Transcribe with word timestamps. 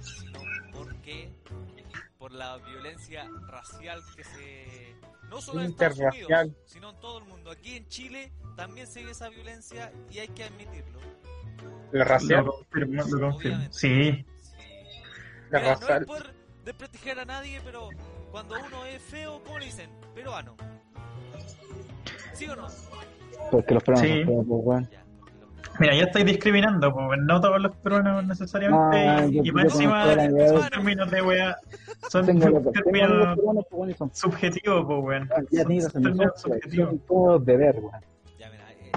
Sino 0.00 0.40
porque 0.72 1.30
por 2.18 2.32
la 2.32 2.56
violencia 2.58 3.28
racial 3.48 4.00
que 4.16 4.24
se 4.24 4.96
no 5.30 5.40
solo 5.40 5.60
en 5.62 5.70
Estados 5.70 5.98
Unidos, 5.98 6.14
Interracial. 6.16 6.56
sino 6.66 6.90
en 6.90 7.00
todo 7.00 7.18
el 7.18 7.24
mundo. 7.24 7.50
Aquí 7.50 7.76
en 7.76 7.86
Chile 7.88 8.32
también 8.56 8.86
ve 8.94 9.10
esa 9.10 9.28
violencia 9.28 9.92
y 10.10 10.18
hay 10.18 10.28
que 10.28 10.44
admitirlo. 10.44 11.00
La 11.92 12.04
racial. 12.04 12.44
Lo 12.44 12.52
confirmo, 12.52 13.02
lo 13.02 13.30
confirmo. 13.30 13.36
Obviamente. 13.36 13.72
Sí, 13.78 14.26
La 15.50 15.58
Mira, 15.60 15.74
no 15.74 15.80
racial. 15.80 16.00
es 16.02 16.06
por 16.06 16.32
desprestigiar 16.64 17.18
a 17.20 17.24
nadie, 17.24 17.60
pero 17.64 17.90
cuando 18.30 18.54
uno 18.66 18.84
es 18.86 19.02
feo, 19.02 19.42
¿cómo 19.44 19.58
le 19.58 19.66
dicen? 19.66 19.90
Peruano. 20.14 20.56
¿Sí 22.32 22.46
o 22.48 22.56
no? 22.56 22.66
Porque 23.50 23.74
los 23.74 23.82
peruanos 23.84 24.08
Sí. 24.10 24.16
son 24.24 24.26
feos, 24.26 24.44
pues, 24.48 24.60
weón. 24.64 24.90
Mira, 25.80 25.94
ya 25.96 26.04
estáis 26.04 26.26
discriminando, 26.26 26.92
pues 26.92 27.20
no 27.20 27.40
todos 27.40 27.60
los 27.60 27.74
peruanos 27.76 28.24
necesariamente, 28.26 28.96
Ah, 28.96 29.26
y, 29.26 29.48
y 29.48 29.52
más 29.52 29.64
encima 29.64 30.14
son 30.14 30.70
términos 30.70 31.10
de 31.10 31.22
wea, 31.22 31.56
son 32.08 32.26
términos 32.26 32.62
pues, 33.70 33.96
subjetivos, 34.12 34.84
pues 34.86 34.98
weón. 35.02 35.28
Ah, 35.36 35.42
ya 35.50 35.64
son 35.90 36.98
todos 37.08 37.44
de 37.44 37.56
ver, 37.56 37.76
weón. 37.80 38.00
Ya, 38.38 38.50
mira, 38.50 38.70
eh, 38.72 38.92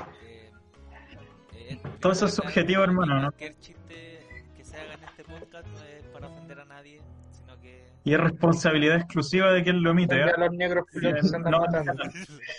eh, 1.55 1.71
eh, 1.71 1.79
Todo 1.99 2.11
eso 2.11 2.27
es 2.27 2.35
subjetivo, 2.35 2.83
hermano, 2.83 3.21
¿no? 3.21 3.31
Cualquier 3.31 3.55
chiste 3.59 4.19
que 4.55 4.63
se 4.63 4.77
haga 4.77 4.93
en 4.93 5.03
este 5.03 5.23
podcast 5.23 5.67
no 5.67 5.83
es 5.83 6.03
para 6.13 6.27
ofender 6.27 6.59
a 6.59 6.65
nadie, 6.65 7.01
sino 7.31 7.59
que... 7.59 7.85
Y 8.03 8.13
es 8.13 8.19
responsabilidad 8.19 8.97
exclusiva 8.97 9.51
de 9.51 9.63
quien 9.63 9.81
lo 9.81 9.91
emite, 9.91 10.15
¿eh? 10.15 10.31
los 10.37 10.51
negros 10.53 10.85
andan 11.33 11.51
No. 11.51 11.65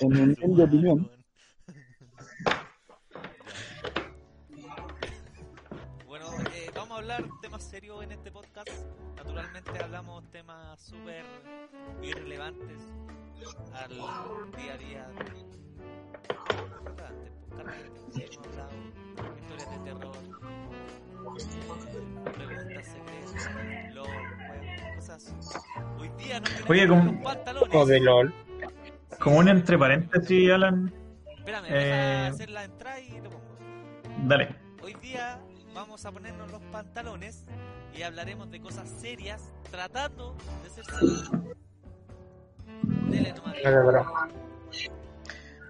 En 0.01 0.09
mi 0.09 0.35
humilde 0.43 0.65
opinión, 0.65 1.11
temas 7.59 7.71
serios 7.71 8.05
en 8.05 8.13
este 8.13 8.31
podcast. 8.31 8.71
Naturalmente 9.17 9.71
hablamos 9.83 10.25
temas 10.31 10.81
súper 10.81 11.25
irrelevantes 12.03 12.81
al 13.73 13.89
día 14.53 14.75
a 14.75 14.79
día. 14.79 15.09
Relevantes, 17.57 18.03
pues, 18.13 18.29
hemos 18.31 18.47
hablado, 18.47 18.73
historias 19.37 19.71
de 19.71 19.79
terror, 19.85 20.17
preguntas 22.35 22.87
secretas, 22.87 23.51
LOL, 23.95 24.07
juegos, 24.47 24.95
cosas. 24.97 25.65
Hoy 25.99 26.09
día 26.19 26.41
no 26.41 26.47
Oye, 26.69 26.89
como-. 26.89 27.21
O 27.73 27.87
de 27.87 28.01
LOL. 28.01 28.35
Como 29.19 29.39
un 29.39 29.49
entre 29.49 29.77
paréntesis, 29.77 30.51
Alan, 30.53 30.93
Espérame, 31.39 31.67
Eh, 31.71 31.75
deja 31.75 32.27
hacer 32.29 32.51
la 32.51 32.65
entrada 32.65 33.01
y 33.01 33.09
te 33.21 33.29
pongo. 33.29 33.43
dale. 34.29 34.55
Hoy 34.81 34.95
día 35.03 35.41
vamos 35.79 36.05
a 36.05 36.11
ponernos 36.11 36.51
los 36.51 36.61
pantalones 36.73 37.45
y 37.97 38.03
hablaremos 38.03 38.51
de 38.51 38.61
cosas 38.61 38.89
serias 38.89 39.53
tratando 39.71 40.35
de 40.65 40.71
ser 40.71 40.85
serios. 40.85 41.31
Dele 43.09 43.33
nomás. 43.33 43.57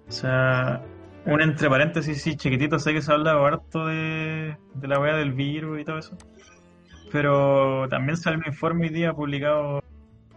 O 0.07 0.11
sea, 0.11 0.81
un 1.25 1.41
entre 1.41 1.69
paréntesis, 1.69 2.23
sí, 2.23 2.35
chiquitito, 2.35 2.79
sé 2.79 2.93
que 2.93 3.03
se 3.03 3.13
habla 3.13 3.33
harto 3.33 3.85
de, 3.85 4.57
de 4.73 4.87
la 4.87 4.99
weá 4.99 5.15
del 5.15 5.33
virus 5.33 5.79
y 5.79 5.85
todo 5.85 5.99
eso. 5.99 6.17
Pero 7.11 7.87
también 7.89 8.17
salió 8.17 8.39
un 8.39 8.47
informe 8.47 8.87
hoy 8.87 8.93
día 8.93 9.13
publicado 9.13 9.83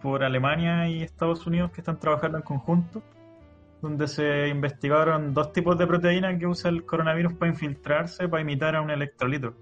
por 0.03 0.23
Alemania 0.23 0.87
y 0.87 1.01
Estados 1.01 1.47
Unidos 1.47 1.71
que 1.71 1.81
están 1.81 1.99
trabajando 1.99 2.37
en 2.37 2.43
conjunto, 2.43 3.01
donde 3.83 4.07
se 4.07 4.47
investigaron 4.47 5.33
dos 5.33 5.51
tipos 5.51 5.77
de 5.77 5.85
proteínas 5.85 6.39
que 6.39 6.47
usa 6.47 6.69
el 6.69 6.85
coronavirus 6.85 7.33
para 7.33 7.51
infiltrarse, 7.51 8.29
para 8.29 8.41
imitar 8.41 8.77
a 8.77 8.81
un 8.81 8.89
electrolito. 8.89 9.55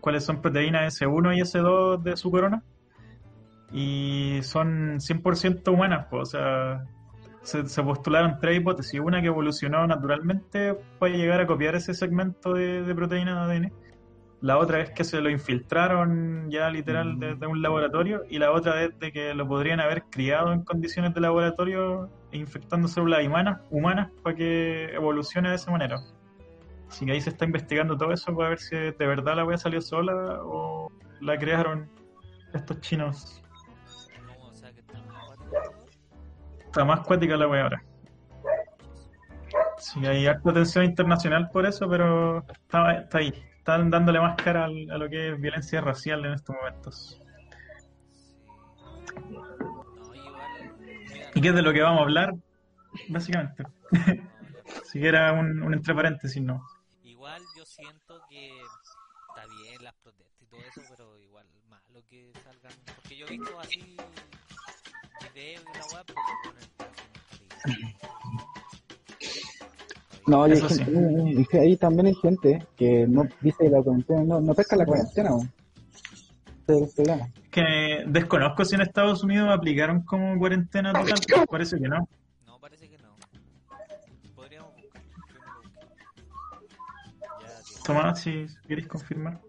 ¿Cuáles 0.00 0.22
son 0.22 0.40
proteínas 0.40 1.00
S1 1.00 1.36
y 1.36 1.40
S2 1.40 2.00
de 2.00 2.16
su 2.16 2.30
corona? 2.30 2.62
Y 3.72 4.38
son 4.42 5.00
100% 5.00 5.68
humanas, 5.72 6.06
o 6.12 6.24
sea, 6.24 6.84
se, 7.42 7.66
se 7.66 7.82
postularon 7.82 8.38
tres 8.38 8.60
hipótesis. 8.60 9.00
Una 9.00 9.20
que 9.20 9.26
evolucionó 9.26 9.84
naturalmente 9.84 10.76
para 11.00 11.16
llegar 11.16 11.40
a 11.40 11.46
copiar 11.48 11.74
ese 11.74 11.92
segmento 11.92 12.54
de, 12.54 12.84
de 12.84 12.94
proteína 12.94 13.48
de 13.48 13.56
ADN. 13.56 13.72
La 14.42 14.58
otra 14.58 14.80
es 14.80 14.90
que 14.90 15.02
se 15.02 15.20
lo 15.20 15.30
infiltraron 15.30 16.50
ya 16.50 16.68
literal 16.70 17.18
desde 17.18 17.46
un 17.46 17.62
laboratorio. 17.62 18.22
Y 18.28 18.38
la 18.38 18.52
otra 18.52 18.82
es 18.82 18.98
de 18.98 19.10
que 19.10 19.34
lo 19.34 19.48
podrían 19.48 19.80
haber 19.80 20.04
criado 20.04 20.52
en 20.52 20.62
condiciones 20.62 21.14
de 21.14 21.20
laboratorio 21.20 22.10
infectando 22.32 22.86
células 22.86 23.26
humanas, 23.70 24.10
para 24.22 24.36
que 24.36 24.94
evolucione 24.94 25.48
de 25.48 25.54
esa 25.56 25.70
manera. 25.70 25.96
Así 26.88 27.06
que 27.06 27.12
ahí 27.12 27.20
se 27.20 27.30
está 27.30 27.44
investigando 27.44 27.96
todo 27.96 28.12
eso 28.12 28.34
para 28.36 28.50
ver 28.50 28.58
si 28.58 28.76
de 28.76 28.92
verdad 28.92 29.36
la 29.36 29.44
wea 29.44 29.58
salió 29.58 29.80
sola 29.80 30.40
o 30.42 30.92
la 31.20 31.38
crearon 31.38 31.88
estos 32.52 32.80
chinos. 32.80 33.42
Está 36.66 36.84
más 36.84 37.00
cuática 37.00 37.36
la 37.36 37.48
wea 37.48 37.62
ahora. 37.62 37.82
Sí, 39.78 40.04
hay 40.06 40.26
harta 40.26 40.50
atención 40.50 40.84
internacional 40.84 41.48
por 41.50 41.66
eso, 41.66 41.88
pero 41.88 42.44
está 42.48 43.18
ahí. 43.18 43.32
Están 43.66 43.90
dándole 43.90 44.20
más 44.20 44.36
cara 44.36 44.66
a 44.66 44.68
lo 44.68 45.08
que 45.10 45.32
es 45.32 45.40
violencia 45.40 45.80
racial 45.80 46.24
en 46.24 46.34
estos 46.34 46.54
momentos. 46.54 47.20
¿Y 51.34 51.40
qué 51.40 51.48
es 51.48 51.54
de 51.56 51.62
lo 51.62 51.72
que 51.72 51.82
vamos 51.82 51.98
a 51.98 52.02
hablar? 52.04 52.32
Básicamente. 53.08 53.64
si 54.84 55.00
que 55.00 55.08
era 55.08 55.32
un, 55.32 55.64
un 55.64 55.74
entre 55.74 55.96
paréntesis, 55.96 56.40
¿no? 56.40 56.64
Igual 57.02 57.42
yo 57.56 57.64
siento 57.64 58.20
que 58.28 58.56
está 58.56 59.48
bien 59.48 59.82
las 59.82 59.94
protestas 59.94 60.40
y 60.40 60.46
todo 60.46 60.60
eso, 60.60 60.82
pero 60.88 61.18
igual 61.18 61.48
malo 61.68 62.04
que 62.08 62.30
salgan. 62.44 62.72
Porque 62.94 63.16
yo 63.16 63.26
he 63.26 63.30
visto 63.30 63.58
así 63.58 63.96
videos 65.34 65.64
y 65.64 65.76
la 65.76 65.86
weá, 65.86 66.04
pero 66.04 66.20
bueno, 66.44 66.60
está 66.60 66.86
no, 70.26 70.44
hay 70.44 70.56
sí. 70.56 70.84
gente- 70.84 71.40
y 71.40 71.44
que 71.46 71.58
ahí 71.60 71.76
también 71.76 72.06
hay 72.06 72.14
gente 72.14 72.66
que 72.76 73.06
no 73.06 73.24
dice 73.40 73.68
la 73.70 73.82
cuarentena, 73.82 74.24
no, 74.24 74.40
no 74.40 74.54
pesca 74.54 74.76
la 74.76 74.86
cuarentena, 74.86 75.30
problema. 76.66 77.28
Que 77.50 78.04
desconozco 78.06 78.64
si 78.64 78.74
en 78.74 78.80
Estados 78.82 79.22
Unidos 79.22 79.48
aplicaron 79.50 80.02
como 80.02 80.38
cuarentena 80.38 80.92
total. 80.92 81.46
Parece 81.48 81.78
que 81.78 81.88
no. 81.88 82.08
No, 82.46 82.58
parece 82.58 82.88
que 82.88 82.98
no. 82.98 83.14
Podríamos 84.34 84.72
buscar. 84.74 85.02
Tomás, 87.84 88.20
si 88.20 88.46
queréis 88.66 88.88
confirmar. 88.88 89.40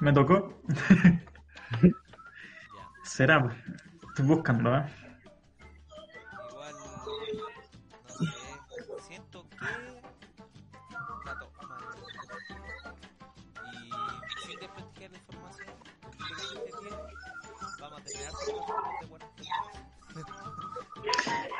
Me 0.00 0.12
tocó. 0.12 0.60
Será, 3.04 3.42
pues. 3.42 3.56
Estoy 4.10 4.26
buscando, 4.26 4.76
¿eh? 4.76 4.84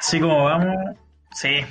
Sí, 0.00 0.20
como 0.20 0.44
vamos. 0.44 0.76
Sí. 1.32 1.64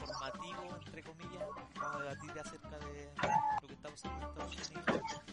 Informativo, 0.00 0.78
entre 0.84 1.02
comillas. 1.02 1.48
Vamos 1.80 1.94
a 1.94 1.98
debatir 1.98 2.30
acerca 2.38 2.78
de 2.78 3.08
lo 3.62 3.68
que 3.68 3.74
está 3.74 3.88
pasando 3.88 4.18
en 4.18 4.24
Estados 4.28 4.56
Unidos, 4.70 4.86
de 4.86 4.92
todo. 4.92 5.30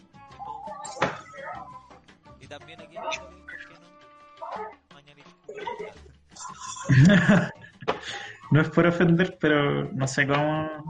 Y 2.40 2.46
también 2.46 2.80
aquí 2.80 2.96
en 2.96 3.02
Chile, 3.10 3.26
¿por 4.88 5.02
no? 8.50 8.60
Es 8.62 8.70
por 8.70 8.86
ofender, 8.86 9.36
pero 9.38 9.92
no 9.92 10.06
sé 10.08 10.26
cómo. 10.26 10.87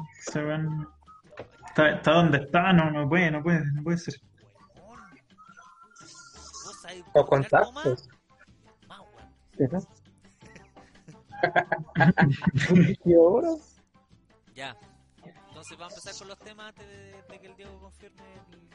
Está, 1.68 1.90
está 1.90 2.12
donde 2.12 2.38
está, 2.38 2.72
no, 2.72 2.90
no 2.90 3.08
puede, 3.08 3.30
no 3.30 3.42
puede, 3.42 3.64
no 3.72 3.82
puede 3.82 3.98
ser. 3.98 4.14
Weón. 4.76 5.00
¿Vos 6.64 6.80
sabés 6.82 7.04
O 7.14 7.26
contactos. 7.26 8.08
Ya. 14.54 14.76
Entonces, 15.48 15.78
¿va 15.80 15.86
a 15.86 15.88
empezar 15.88 16.14
con 16.18 16.28
los 16.28 16.38
temas 16.38 16.68
antes 16.68 16.86
de, 16.86 17.22
de 17.30 17.40
que 17.40 17.46
el 17.46 17.56
Diego 17.56 17.78
confirme 17.80 18.22
el- 18.52 18.68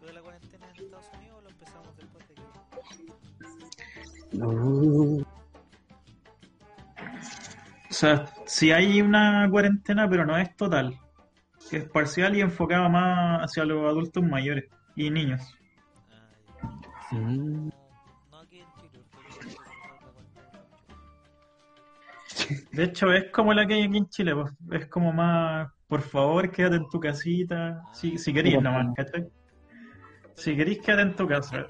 lo 0.00 0.06
de 0.06 0.12
la 0.12 0.22
cuarentena 0.22 0.66
en 0.70 0.76
Estados 0.84 1.06
Unidos 1.16 1.38
o 1.38 1.40
lo 1.42 1.48
empezamos 1.50 1.96
después 1.96 2.28
de 2.28 2.34
que... 2.34 2.42
No. 4.36 5.24
O 7.94 7.96
sea, 7.96 8.26
si 8.44 8.72
hay 8.72 9.00
una 9.00 9.48
cuarentena, 9.48 10.10
pero 10.10 10.26
no 10.26 10.36
es 10.36 10.56
total. 10.56 10.98
Es 11.70 11.88
parcial 11.90 12.36
y 12.36 12.40
enfocada 12.40 12.88
más 12.88 13.42
hacia 13.44 13.64
los 13.64 13.88
adultos 13.88 14.20
mayores 14.24 14.64
y 14.96 15.10
niños. 15.10 15.56
Ah, 16.10 16.28
la 16.34 16.52
cuarentena. 16.52 17.70
De 22.72 22.82
hecho, 22.82 23.12
es 23.12 23.30
como 23.30 23.54
la 23.54 23.64
que 23.64 23.74
hay 23.74 23.84
aquí 23.84 23.96
en 23.96 24.08
Chile, 24.08 24.34
pues. 24.34 24.52
Es 24.72 24.88
como 24.88 25.12
más, 25.12 25.70
por 25.86 26.02
favor, 26.02 26.50
quédate 26.50 26.74
en 26.74 26.88
tu 26.88 26.98
casita. 26.98 27.80
Si, 27.92 28.18
si 28.18 28.34
querís, 28.34 28.60
nomás, 28.60 28.88
¿cachai? 28.96 29.28
Si 30.34 30.56
querís, 30.56 30.80
quédate 30.80 31.02
en 31.02 31.14
tu 31.14 31.28
casa. 31.28 31.64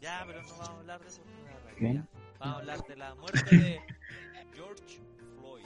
Ya, 0.00 0.24
pero 0.26 0.42
no 0.42 0.48
vamos 0.48 0.68
a 0.68 0.72
hablar 0.80 1.00
de 1.00 1.06
eso. 1.06 1.22
Vamos 2.44 2.56
a 2.56 2.58
hablar 2.60 2.86
de 2.86 2.96
la 2.96 3.14
muerte 3.14 3.56
de 3.56 3.80
George 4.54 5.00
Floyd. 5.38 5.64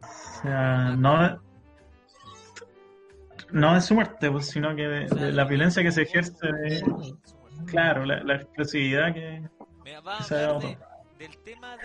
O 0.00 0.42
sea, 0.42 0.96
no, 0.96 1.40
no 3.50 3.74
de 3.74 3.80
su 3.80 3.94
muerte, 3.94 4.30
pues, 4.30 4.46
sino 4.48 4.74
que 4.74 4.82
de, 4.82 5.04
O 5.06 5.08
sea, 5.08 5.22
de 5.24 5.32
la 5.32 5.44
violencia 5.44 5.82
que 5.82 5.92
se 5.92 6.02
ejerce, 6.02 6.46
de, 6.52 7.14
claro, 7.66 8.04
la, 8.04 8.22
la 8.24 8.36
explosividad 8.36 9.12
que... 9.14 9.42
Mira, 9.84 10.00
vamos 10.00 10.30
a 10.32 10.48
hablar 10.50 10.60
de- 10.62 10.78
del 11.18 11.38
tema 11.38 11.76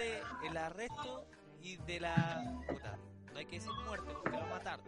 del 0.41 0.57
arresto 0.57 1.27
y 1.61 1.77
de 1.77 1.99
la. 1.99 2.43
Puta, 2.67 2.97
no 3.33 3.37
hay 3.39 3.45
que 3.45 3.55
decir 3.57 3.71
muerte 3.85 4.11
porque 4.23 4.37
lo 4.37 4.47
mataron. 4.47 4.85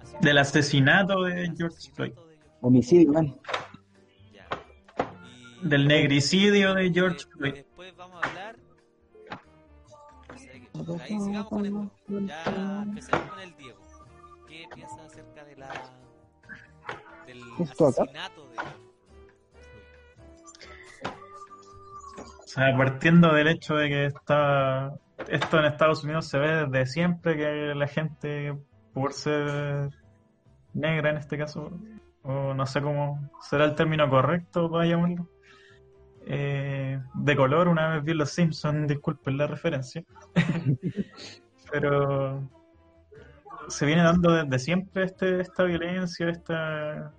Así 0.00 0.16
Del 0.22 0.38
asesinato 0.38 1.22
de 1.24 1.52
George 1.56 1.90
Floyd. 1.92 2.12
de 2.14 2.38
Homicidio, 2.62 3.12
man. 3.12 3.36
Del 5.64 5.88
negricidio 5.88 6.74
de 6.74 6.92
George 6.92 7.24
Floyd. 7.30 7.54
después 7.54 7.96
vamos 7.96 8.22
a 8.22 8.28
hablar. 8.28 8.56
Ahí 11.00 11.20
sigamos 11.20 11.48
con 11.48 11.66
esto. 11.66 12.20
Ya 12.20 12.82
empecemos 12.82 13.30
con 13.30 13.40
el 13.40 13.56
Diego. 13.56 13.78
¿Qué 14.46 14.64
piensa 14.74 15.04
acerca 15.06 15.44
de 15.44 15.56
la 15.56 15.68
del 17.26 17.42
asesinato 17.42 18.48
de? 18.50 18.56
O 22.18 22.46
sea, 22.46 22.76
partiendo 22.76 23.32
del 23.32 23.48
hecho 23.48 23.74
de 23.74 23.88
que 23.88 24.06
está, 24.06 24.94
esto 25.28 25.58
en 25.58 25.64
Estados 25.64 26.04
Unidos 26.04 26.28
se 26.28 26.38
ve 26.38 26.66
desde 26.66 26.86
siempre, 26.86 27.36
que 27.38 27.74
la 27.74 27.88
gente, 27.88 28.54
por 28.92 29.14
ser 29.14 29.88
negra 30.74 31.10
en 31.10 31.16
este 31.16 31.38
caso, 31.38 31.70
o 32.22 32.52
no 32.52 32.66
sé 32.66 32.82
cómo 32.82 33.30
será 33.40 33.64
el 33.64 33.74
término 33.74 34.08
correcto 34.10 34.70
para 34.70 34.86
llamarlo, 34.86 35.26
eh, 36.26 37.00
de 37.14 37.36
color, 37.36 37.68
una 37.68 37.88
vez 37.94 38.04
vi 38.04 38.14
Los 38.14 38.30
Simpsons, 38.30 38.88
disculpen 38.88 39.36
la 39.36 39.46
referencia, 39.46 40.02
pero 41.72 42.48
se 43.68 43.86
viene 43.86 44.02
dando 44.02 44.32
desde 44.32 44.58
siempre 44.58 45.04
este, 45.04 45.40
esta 45.40 45.64
violencia, 45.64 46.28
esta 46.28 47.12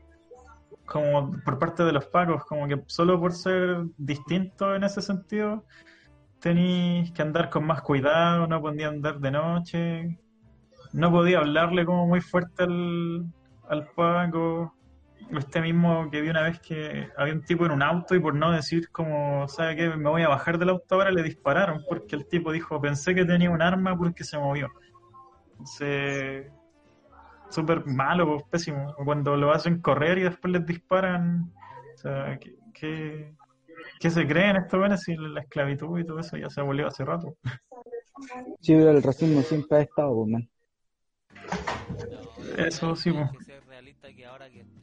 como 0.86 1.31
por 1.44 1.57
parte 1.57 1.84
de 1.84 1.92
los 1.92 2.06
pacos, 2.06 2.44
como 2.46 2.68
que 2.68 2.81
solo 2.88 3.19
por 3.19 3.34
ser 3.34 3.86
distinto 3.98 4.75
en 4.75 4.84
ese 4.84 5.02
sentido, 5.02 5.66
tenéis 6.40 7.12
que 7.12 7.22
andar 7.22 7.50
con 7.50 7.66
más 7.66 7.81
cuidado, 7.81 8.48
no 8.48 8.62
podía 8.62 8.90
andar 8.90 9.19
de 9.19 9.31
noche, 9.31 10.19
no 10.94 11.12
podía 11.12 11.40
hablarle 11.40 11.86
como 11.86 12.08
muy 12.08 12.22
fuerte 12.22 12.63
al, 12.63 13.25
al 13.68 13.88
paco. 13.96 14.74
Este 15.31 15.59
mismo 15.59 16.09
que 16.12 16.21
vi 16.21 16.29
una 16.29 16.44
vez 16.44 16.59
que 16.59 17.09
había 17.17 17.33
un 17.33 17.44
tipo 17.44 17.65
en 17.65 17.71
un 17.71 17.81
auto 17.81 18.15
y 18.15 18.19
por 18.19 18.35
no 18.35 18.51
decir 18.51 18.89
como, 18.91 19.47
¿sabe 19.47 19.75
qué? 19.75 19.89
Me 19.89 20.09
voy 20.09 20.21
a 20.21 20.29
bajar 20.29 20.57
del 20.59 20.69
auto 20.69 20.95
ahora, 20.95 21.12
le 21.12 21.23
dispararon 21.23 21.83
porque 21.89 22.15
el 22.15 22.27
tipo 22.27 22.51
dijo, 22.51 22.79
pensé 22.79 23.15
que 23.15 23.25
tenía 23.25 23.50
un 23.50 23.62
arma 23.62 23.97
porque 23.97 24.23
se 24.23 24.38
movió. 24.38 24.69
Entonces, 25.51 26.51
súper 27.50 27.85
malo, 27.85 28.27
pues, 28.27 28.44
pésimo. 28.51 28.94
Cuando 29.03 29.35
lo 29.35 29.51
hacen 29.51 29.81
correr 29.81 30.19
y 30.19 30.23
después 30.23 30.53
les 30.53 30.65
disparan. 30.65 31.51
O 31.95 31.97
sea, 31.97 32.38
¿qué, 32.39 32.56
qué, 32.73 33.33
qué 34.00 34.09
se 34.09 34.27
creen 34.27 34.57
estos 34.57 34.79
buenos 34.79 35.01
si 35.01 35.15
la 35.15 35.41
esclavitud 35.41 35.97
y 36.00 36.06
todo 36.06 36.19
eso 36.19 36.38
ya 36.38 36.50
se 36.50 36.62
abolió 36.62 36.88
hace 36.88 37.03
rato? 37.03 37.35
Sí, 38.62 38.73
pero 38.75 38.91
el 38.91 39.01
racismo 39.03 39.41
siempre 39.41 39.77
ha 39.77 39.81
estado, 39.81 40.13
pues, 40.15 40.29
man. 40.29 40.50
Eso 42.57 42.95
sí, 42.95 43.12
que- 43.12 43.17
po. 43.17 43.23
hay 43.31 43.38
que 43.38 43.44
ser 43.44 43.65
realista 43.65 44.13
que 44.13 44.25
ahora 44.25 44.50
que 44.50 44.62
en 44.62 44.75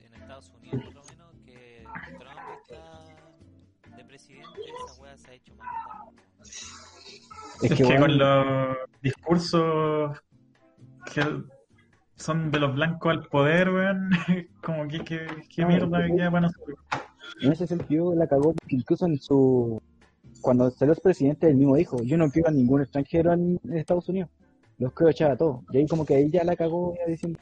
Estados 0.42 0.60
Unidos 0.60 0.84
por 0.84 0.94
lo 0.94 1.02
menos 1.04 1.34
que 1.44 1.84
Trump 2.18 2.38
está 2.62 3.96
de 3.96 4.04
presidente, 4.04 4.48
esa 4.86 5.00
weá 5.02 5.16
se 5.16 5.30
ha 5.30 5.34
hecho 5.34 5.54
más 5.56 5.68
Es 7.62 7.70
Es 7.70 7.70
que, 7.70 7.76
que 7.76 7.84
bueno, 7.84 8.06
con 8.06 8.18
los 8.18 8.76
discursos 9.02 10.18
que 11.12 11.22
son 12.16 12.50
de 12.50 12.60
los 12.60 12.74
blancos 12.74 13.10
al 13.10 13.24
poder, 13.28 13.70
weón, 13.70 14.10
como 14.62 14.88
que, 14.88 15.00
que, 15.00 15.26
qué 15.54 15.62
No, 15.62 15.68
mierda 15.68 16.06
que- 16.06 16.16
queda 16.16 16.30
para 16.30 16.46
nosotros. 16.46 16.78
en 17.40 17.52
ese 17.52 17.66
sentido 17.66 18.14
la 18.14 18.26
cagó, 18.26 18.54
incluso 18.68 19.06
en 19.06 19.18
su. 19.18 19.80
Cuando 20.40 20.70
salió 20.70 20.94
el 20.94 21.00
presidente, 21.00 21.48
él 21.48 21.56
mismo 21.56 21.76
dijo: 21.76 22.02
Yo 22.02 22.16
no 22.16 22.30
quiero 22.30 22.48
a 22.48 22.52
ningún 22.52 22.82
extranjero 22.82 23.32
en, 23.32 23.60
en 23.64 23.76
Estados 23.78 24.08
Unidos. 24.08 24.30
Los 24.78 24.92
quiero 24.92 25.10
echar 25.10 25.30
a 25.32 25.36
todos. 25.36 25.60
Y 25.72 25.78
ahí, 25.78 25.86
como 25.86 26.04
que 26.04 26.14
ahí 26.16 26.30
ya 26.30 26.42
la 26.44 26.56
cagó, 26.56 26.94
ya 26.98 27.06
diciendo: 27.10 27.38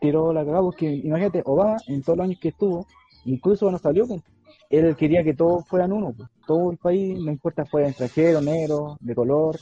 Tiró 0.00 0.32
la 0.32 0.44
cagó, 0.44 0.64
porque 0.70 0.86
imagínate, 0.90 1.42
Obama, 1.44 1.76
en 1.86 2.02
todos 2.02 2.18
los 2.18 2.24
años 2.24 2.38
que 2.40 2.48
estuvo, 2.48 2.86
incluso 3.24 3.66
cuando 3.66 3.78
salió, 3.78 4.06
pues, 4.06 4.22
él 4.70 4.96
quería 4.96 5.22
que 5.22 5.34
todos 5.34 5.66
fueran 5.68 5.92
uno, 5.92 6.12
pues. 6.16 6.28
todo 6.46 6.70
el 6.70 6.78
país, 6.78 7.18
no 7.18 7.30
importa 7.30 7.64
fuera 7.66 7.88
extranjero, 7.88 8.40
negro, 8.40 8.96
de 9.00 9.14
color. 9.14 9.56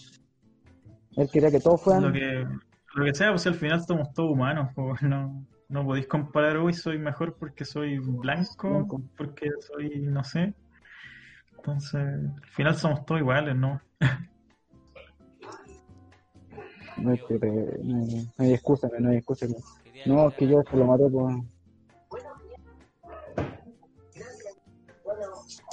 Él 1.16 1.28
quería 1.32 1.50
que 1.50 1.60
todos 1.60 1.80
Lo 1.80 1.84
fueran. 1.84 2.12
que, 2.12 2.46
lo 2.94 3.04
que 3.04 3.14
sea, 3.14 3.30
pues 3.30 3.46
al 3.46 3.54
final 3.54 3.82
somos 3.84 4.12
todos 4.12 4.30
humanos, 4.30 4.70
pues, 4.74 5.02
no, 5.02 5.44
no 5.68 5.84
podéis 5.84 6.06
comparar 6.06 6.56
hoy 6.58 6.72
soy 6.72 6.98
mejor 6.98 7.36
porque 7.38 7.64
soy 7.64 7.98
blanco, 7.98 8.68
Blanco. 8.70 9.02
porque 9.16 9.50
soy, 9.60 10.00
no 10.00 10.22
sé. 10.24 10.54
Entonces, 11.56 11.94
al 11.94 12.48
final 12.50 12.74
somos 12.76 13.04
todos 13.04 13.20
iguales, 13.20 13.56
¿no? 13.56 13.80
No 17.02 17.10
hay, 17.12 17.18
no 17.82 17.96
hay- 17.98 18.28
no 18.38 18.44
hay 18.44 18.54
excusa, 18.54 18.88
no 18.98 19.10
hay 19.10 19.16
excusa. 19.18 19.46
No, 20.06 20.28
es 20.28 20.34
que 20.36 20.48
yo 20.48 20.62
se 20.68 20.76
lo 20.76 20.86
maté 20.86 21.08
por. 21.08 21.32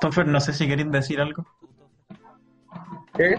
Toffer, 0.01 0.27
no 0.27 0.39
sé 0.39 0.53
si 0.53 0.67
queréis 0.67 0.91
decir 0.91 1.19
algo. 1.19 1.45
¿Qué? 3.15 3.35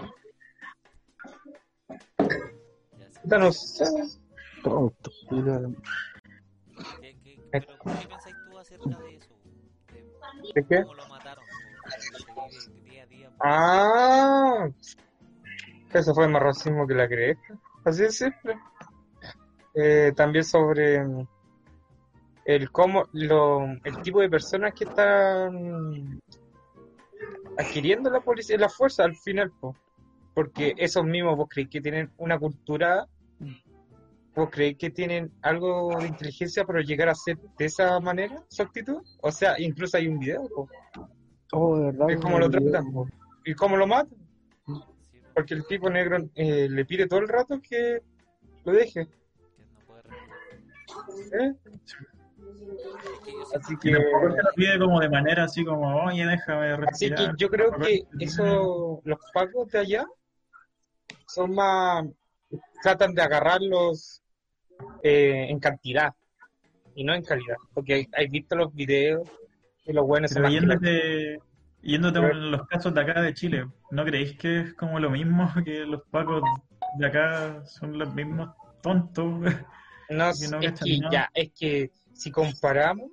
Ya 3.25 3.51
sé. 3.51 3.85
Puta, 4.63 5.09
No 5.31 5.71
sé. 5.75 5.87
¿Qué, 7.01 7.17
qué, 7.23 7.39
pero 7.51 7.77
¿qué 7.99 8.07
pensáis 8.07 8.35
tú 8.45 8.57
acerca 8.57 8.99
de 8.99 9.15
eso? 9.15 9.35
De 9.93 10.61
¿De 10.61 10.67
qué? 10.67 10.81
cómo 10.83 10.93
lo 10.95 11.07
mataron, 11.07 11.45
día 12.83 13.03
a 13.03 13.05
día. 13.07 13.31
Ah, 13.39 14.67
eso 15.93 16.13
fue 16.13 16.27
más 16.27 16.41
racismo 16.41 16.85
que 16.87 16.93
la 16.93 17.07
cresta. 17.07 17.57
Así 17.87 18.03
de 18.03 18.11
simple. 18.11 18.59
Eh, 19.73 20.11
también 20.13 20.43
sobre 20.43 21.01
mm, 21.01 21.25
el 22.43 22.69
cómo 22.69 23.05
lo, 23.13 23.63
el 23.63 24.01
tipo 24.03 24.19
de 24.19 24.29
personas 24.29 24.73
que 24.73 24.83
están 24.83 26.19
adquiriendo 27.57 28.09
la 28.09 28.19
policía, 28.19 28.57
la 28.57 28.67
fuerza 28.67 29.05
al 29.05 29.15
final, 29.15 29.53
po. 29.61 29.73
porque 30.33 30.73
esos 30.77 31.05
mismos 31.05 31.37
vos 31.37 31.47
creéis 31.49 31.69
que 31.69 31.79
tienen 31.79 32.11
una 32.17 32.37
cultura, 32.37 33.07
vos 34.35 34.49
creéis 34.51 34.77
que 34.77 34.89
tienen 34.89 35.31
algo 35.41 35.97
de 35.97 36.07
inteligencia 36.07 36.65
para 36.65 36.81
llegar 36.81 37.07
a 37.07 37.15
ser 37.15 37.37
de 37.57 37.65
esa 37.65 37.97
manera, 38.01 38.43
su 38.49 38.63
actitud, 38.63 39.01
o 39.21 39.31
sea, 39.31 39.55
incluso 39.59 39.95
hay 39.95 40.09
un 40.09 40.19
video, 40.19 40.45
po. 40.53 40.67
Oh, 41.53 41.77
de 41.77 41.85
verdad. 41.85 42.09
es 42.09 42.19
como 42.19 42.37
lo 42.37 42.49
tratan 42.49 42.91
po. 42.91 43.07
y 43.45 43.53
cómo 43.53 43.77
lo 43.77 43.87
matan. 43.87 44.16
Porque 45.37 45.53
el 45.53 45.67
tipo 45.67 45.87
negro 45.87 46.17
eh, 46.33 46.67
le 46.67 46.83
pide 46.83 47.05
todo 47.05 47.19
el 47.19 47.27
rato 47.27 47.61
que 47.61 48.01
lo 48.65 48.71
deje. 48.71 49.05
que 49.05 49.65
no 49.65 49.85
puede 49.85 50.01
responder. 50.01 51.41
¿eh? 51.41 51.55
Así 53.55 53.77
que, 53.77 53.95
pide 54.55 54.79
como 54.79 54.99
de 54.99 55.09
manera 55.09 55.43
así 55.43 55.63
como, 55.63 56.05
oye, 56.05 56.25
déjame 56.25 56.71
así 56.71 57.09
que 57.09 57.15
respirar. 57.15 57.35
yo 57.37 57.49
creo 57.49 57.71
que 57.73 58.01
eso, 58.19 58.99
los 59.03 59.19
pagos 59.31 59.69
de 59.69 59.77
allá 59.77 60.07
son 61.27 61.53
más, 61.53 62.03
tratan 62.81 63.13
de 63.13 63.21
agarrarlos 63.21 64.23
eh, 65.03 65.45
en 65.49 65.59
cantidad 65.59 66.15
y 66.95 67.03
no 67.03 67.13
en 67.13 67.21
calidad. 67.23 67.57
Porque 67.75 68.07
hay 68.11 68.27
visto 68.27 68.55
los 68.55 68.73
videos 68.73 69.29
y 69.85 69.93
los 69.93 70.03
buenos 70.03 70.31
son 70.31 70.41
Pero 70.41 70.65
más 70.65 70.79
que 70.79 71.37
la- 71.37 71.43
yéndote, 71.87 72.19
a 72.19 72.33
los 72.33 72.67
casos 72.67 72.93
de 72.93 73.01
acá 73.01 73.21
de 73.21 73.33
Chile, 73.33 73.65
¿no 73.91 74.03
creéis 74.03 74.37
que 74.37 74.59
es 74.59 74.73
como 74.73 74.99
lo 74.99 75.09
mismo 75.09 75.49
que 75.65 75.85
los 75.85 76.01
pacos 76.11 76.43
de 76.99 77.07
acá 77.07 77.65
son 77.65 77.97
los 77.97 78.13
mismos 78.13 78.49
tontos? 78.81 79.41
No, 80.09 80.31
que 80.31 80.47
no 80.47 80.61
es 80.61 80.79
que 80.79 80.99
nada. 80.99 81.11
ya, 81.11 81.29
es 81.33 81.51
que 81.51 81.91
si 82.13 82.31
comparamos, 82.31 83.11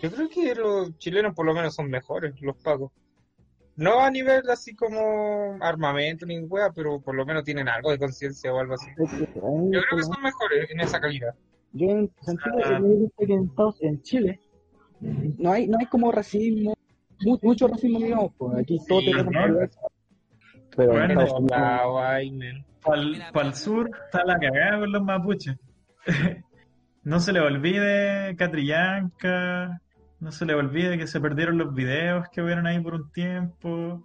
yo 0.00 0.12
creo 0.12 0.28
que 0.28 0.54
los 0.54 0.96
chilenos 0.98 1.34
por 1.34 1.44
lo 1.44 1.52
menos 1.52 1.74
son 1.74 1.90
mejores, 1.90 2.40
los 2.40 2.56
pagos. 2.62 2.92
No 3.74 3.98
a 3.98 4.12
nivel 4.12 4.48
así 4.48 4.76
como 4.76 5.58
armamento 5.60 6.24
ni 6.24 6.38
wea, 6.38 6.70
pero 6.72 7.00
por 7.00 7.16
lo 7.16 7.26
menos 7.26 7.42
tienen 7.42 7.68
algo 7.68 7.90
de 7.90 7.98
conciencia 7.98 8.54
o 8.54 8.60
algo 8.60 8.74
así. 8.74 8.90
Yo 8.96 9.06
creo 9.08 9.96
que 9.96 10.02
son 10.04 10.22
mejores 10.22 10.70
en 10.70 10.80
esa 10.82 11.00
calidad. 11.00 11.34
Yo 11.72 11.88
en 11.90 12.12
sentido 12.20 12.54
Ah. 12.64 13.74
en 13.80 14.02
Chile 14.02 14.40
no 15.00 15.52
hay, 15.52 15.66
no 15.66 15.78
hay 15.78 15.86
como 15.86 16.12
racismo, 16.12 16.74
mu- 17.24 17.38
mucho 17.42 17.68
racismo, 17.68 17.98
digamos, 17.98 18.32
pues 18.36 18.58
aquí 18.58 18.78
todo 18.88 19.00
Sí, 19.00 19.06
tenemos 19.06 19.32
¿no? 19.32 19.58
Pero 20.76 21.02
en 21.02 21.14
Bueno. 21.16 22.64
Para 23.32 23.48
el 23.48 23.54
sur 23.54 23.90
está 24.06 24.24
la 24.24 24.38
cagada 24.38 24.80
con 24.80 24.92
los 24.92 25.02
mapuches. 25.02 25.56
No 27.04 27.20
se 27.20 27.32
le 27.32 27.40
olvide 27.40 28.36
Catrillanca, 28.36 29.80
no 30.20 30.30
se 30.30 30.44
le 30.44 30.52
olvide 30.54 30.98
que 30.98 31.06
se 31.06 31.20
perdieron 31.20 31.56
los 31.56 31.72
videos 31.72 32.26
que 32.30 32.42
hubieron 32.42 32.66
ahí 32.66 32.78
por 32.80 32.94
un 32.94 33.10
tiempo, 33.12 34.04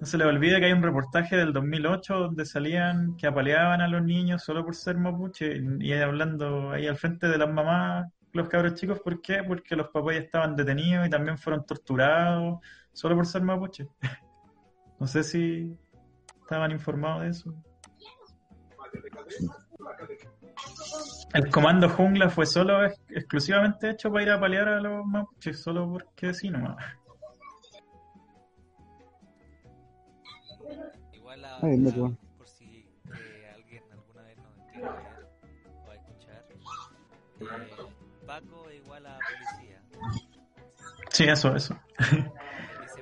no 0.00 0.06
se 0.06 0.16
le 0.16 0.24
olvide 0.24 0.58
que 0.58 0.66
hay 0.66 0.72
un 0.72 0.82
reportaje 0.82 1.36
del 1.36 1.52
2008 1.52 2.14
donde 2.14 2.46
salían 2.46 3.16
que 3.18 3.26
apaleaban 3.26 3.82
a 3.82 3.88
los 3.88 4.02
niños 4.02 4.44
solo 4.44 4.64
por 4.64 4.74
ser 4.76 4.96
mapuche 4.96 5.60
y 5.80 5.92
hablando 5.92 6.70
ahí 6.70 6.86
al 6.86 6.96
frente 6.96 7.28
de 7.28 7.36
las 7.36 7.52
mamás, 7.52 8.06
los 8.32 8.48
cabros 8.48 8.74
chicos, 8.74 9.00
¿por 9.00 9.20
qué? 9.20 9.42
Porque 9.42 9.74
los 9.76 9.88
papás 9.88 10.14
ya 10.14 10.20
estaban 10.20 10.54
detenidos 10.56 11.06
y 11.06 11.10
también 11.10 11.38
fueron 11.38 11.64
torturados 11.64 12.58
solo 12.92 13.14
por 13.16 13.26
ser 13.26 13.42
mapuche. 13.42 13.86
No 15.00 15.06
sé 15.06 15.22
si 15.22 15.78
estaban 16.42 16.72
informados 16.72 17.22
de 17.22 17.28
eso. 17.28 17.54
El 21.34 21.50
comando 21.50 21.88
jungla 21.88 22.28
fue 22.30 22.46
solo 22.46 22.84
ex- 22.84 23.00
exclusivamente 23.10 23.90
hecho 23.90 24.10
para 24.10 24.22
ir 24.24 24.30
a 24.30 24.40
paliar 24.40 24.66
a 24.68 24.80
los 24.80 25.06
mapuches, 25.06 25.62
solo 25.62 25.88
porque 25.88 26.34
sí 26.34 26.50
nomás. 26.50 26.76
Igual 31.12 31.44
a, 31.44 31.58
Ay, 31.62 31.74
a- 31.86 32.36
por 32.36 32.48
si 32.48 32.88
eh, 33.14 33.50
alguien 33.54 33.84
alguna 33.92 34.22
vez 34.22 34.36
nos 34.38 34.56
entiende 34.58 34.88
o 35.86 35.90
a 35.90 35.94
escuchar, 35.94 36.44
eh, 36.50 37.70
Sí, 41.18 41.24
eso, 41.24 41.56
eso. 41.56 41.76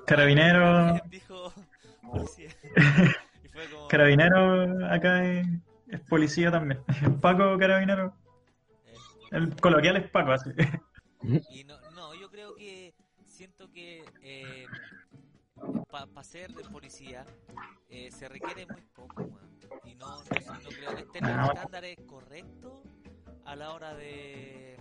Carabinero. 0.06 0.99
Dijo 1.11 1.52
policía. 2.02 2.49
Y 3.44 3.49
fue 3.49 3.68
como, 3.70 3.88
Carabinero 3.88 4.87
acá 4.90 5.23
es, 5.23 5.46
es 5.88 6.00
policía 6.00 6.50
también. 6.50 6.82
Paco 7.20 7.58
Carabinero. 7.58 8.16
eh, 8.87 8.94
El 9.32 9.54
coloquial 9.56 9.99
es 9.99 10.08
Paco, 10.11 10.32
así. 10.32 10.49
Y 11.50 11.64
no, 11.64 11.78
no, 11.90 12.14
yo 12.14 12.30
creo 12.30 12.54
que 12.54 12.94
siento 13.26 13.70
que 13.70 14.02
eh, 14.23 14.66
para 15.90 16.25
ser 16.25 16.54
de 16.54 16.64
policía 16.64 17.26
eh, 17.90 18.11
se 18.12 18.30
requiere 18.30 18.66
muy 18.66 18.80
poco, 18.94 19.25
weón. 19.25 19.50
Y 19.85 19.94
no, 19.94 20.06
no, 20.08 20.54
no 20.62 20.68
creo 20.70 20.94
que 20.94 21.02
estén 21.02 21.23
No. 21.25 21.37
los 21.37 21.49
estándares 21.50 21.99
correctos 22.06 22.80
a 23.44 23.56
la 23.56 23.73
hora 23.73 23.94
de 23.94 24.78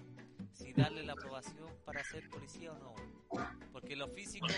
darle 0.75 1.03
la 1.03 1.13
aprobación 1.13 1.67
para 1.85 2.03
ser 2.03 2.29
policía 2.29 2.71
o 2.71 2.77
no. 2.79 2.93
Porque 3.71 3.95
los 3.95 4.11
físicos 4.11 4.53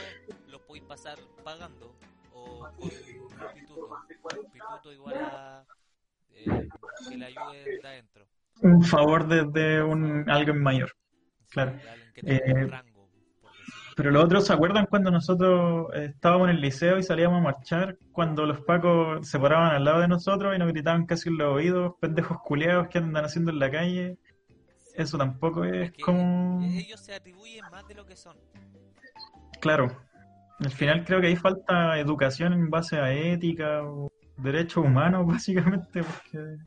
los 0.47 0.61
podéis 0.61 0.85
pasar 0.85 1.17
pagando 1.43 1.95
o 2.33 2.59
con 2.59 2.83
un 2.83 3.53
pituto. 3.53 3.87
Un 3.87 4.51
pituto 4.51 4.93
igual 4.93 5.15
a 5.15 5.65
eh, 6.31 6.67
que 7.09 7.17
le 7.17 7.25
ayude 7.25 7.79
de 7.81 7.87
adentro. 7.87 8.25
Un 8.61 8.83
favor 8.83 9.27
desde 9.27 9.83
un 9.83 10.29
alguien 10.29 10.61
mayor. 10.61 10.91
Claro. 11.49 11.73
Que 12.13 12.21
Eh, 12.23 12.67
rango. 12.67 12.97
Pero 13.95 14.11
los 14.11 14.25
otros, 14.25 14.45
¿se 14.45 14.53
acuerdan 14.53 14.85
cuando 14.85 15.09
nosotros 15.09 15.87
eh, 15.95 16.11
estábamos 16.13 16.49
en 16.49 16.55
el 16.55 16.61
liceo 16.61 16.99
y 16.99 17.03
salíamos 17.03 17.39
a 17.39 17.43
marchar? 17.43 17.97
Cuando 18.11 18.45
los 18.45 18.61
pacos 18.61 19.27
se 19.27 19.39
paraban 19.39 19.71
al 19.71 19.83
lado 19.83 20.01
de 20.01 20.07
nosotros 20.07 20.55
y 20.55 20.59
nos 20.59 20.67
gritaban 20.67 21.07
casi 21.07 21.29
en 21.29 21.39
los 21.39 21.55
oídos, 21.55 21.95
pendejos 21.99 22.37
culeados 22.43 22.89
que 22.89 22.99
andan 22.99 23.25
haciendo 23.25 23.51
en 23.51 23.57
la 23.57 23.71
calle. 23.71 24.17
Eso 24.97 25.15
tampoco 25.15 25.63
es 25.63 25.91
que 25.91 26.01
como... 26.01 26.59
ellos 26.63 26.99
se 26.99 27.13
atribuyen 27.13 27.63
más 27.71 27.87
de 27.87 27.93
lo 27.93 28.03
que 28.03 28.15
son. 28.15 28.35
Claro. 29.61 29.95
Al 30.59 30.71
final 30.71 31.05
creo 31.05 31.21
que 31.21 31.27
ahí 31.27 31.35
falta 31.35 31.99
educación 31.99 32.51
en 32.51 32.71
base 32.71 32.97
a 32.97 33.13
ética 33.13 33.83
o 33.83 34.11
derechos 34.37 34.83
humanos, 34.83 35.27
básicamente, 35.27 36.01
porque 36.01 36.57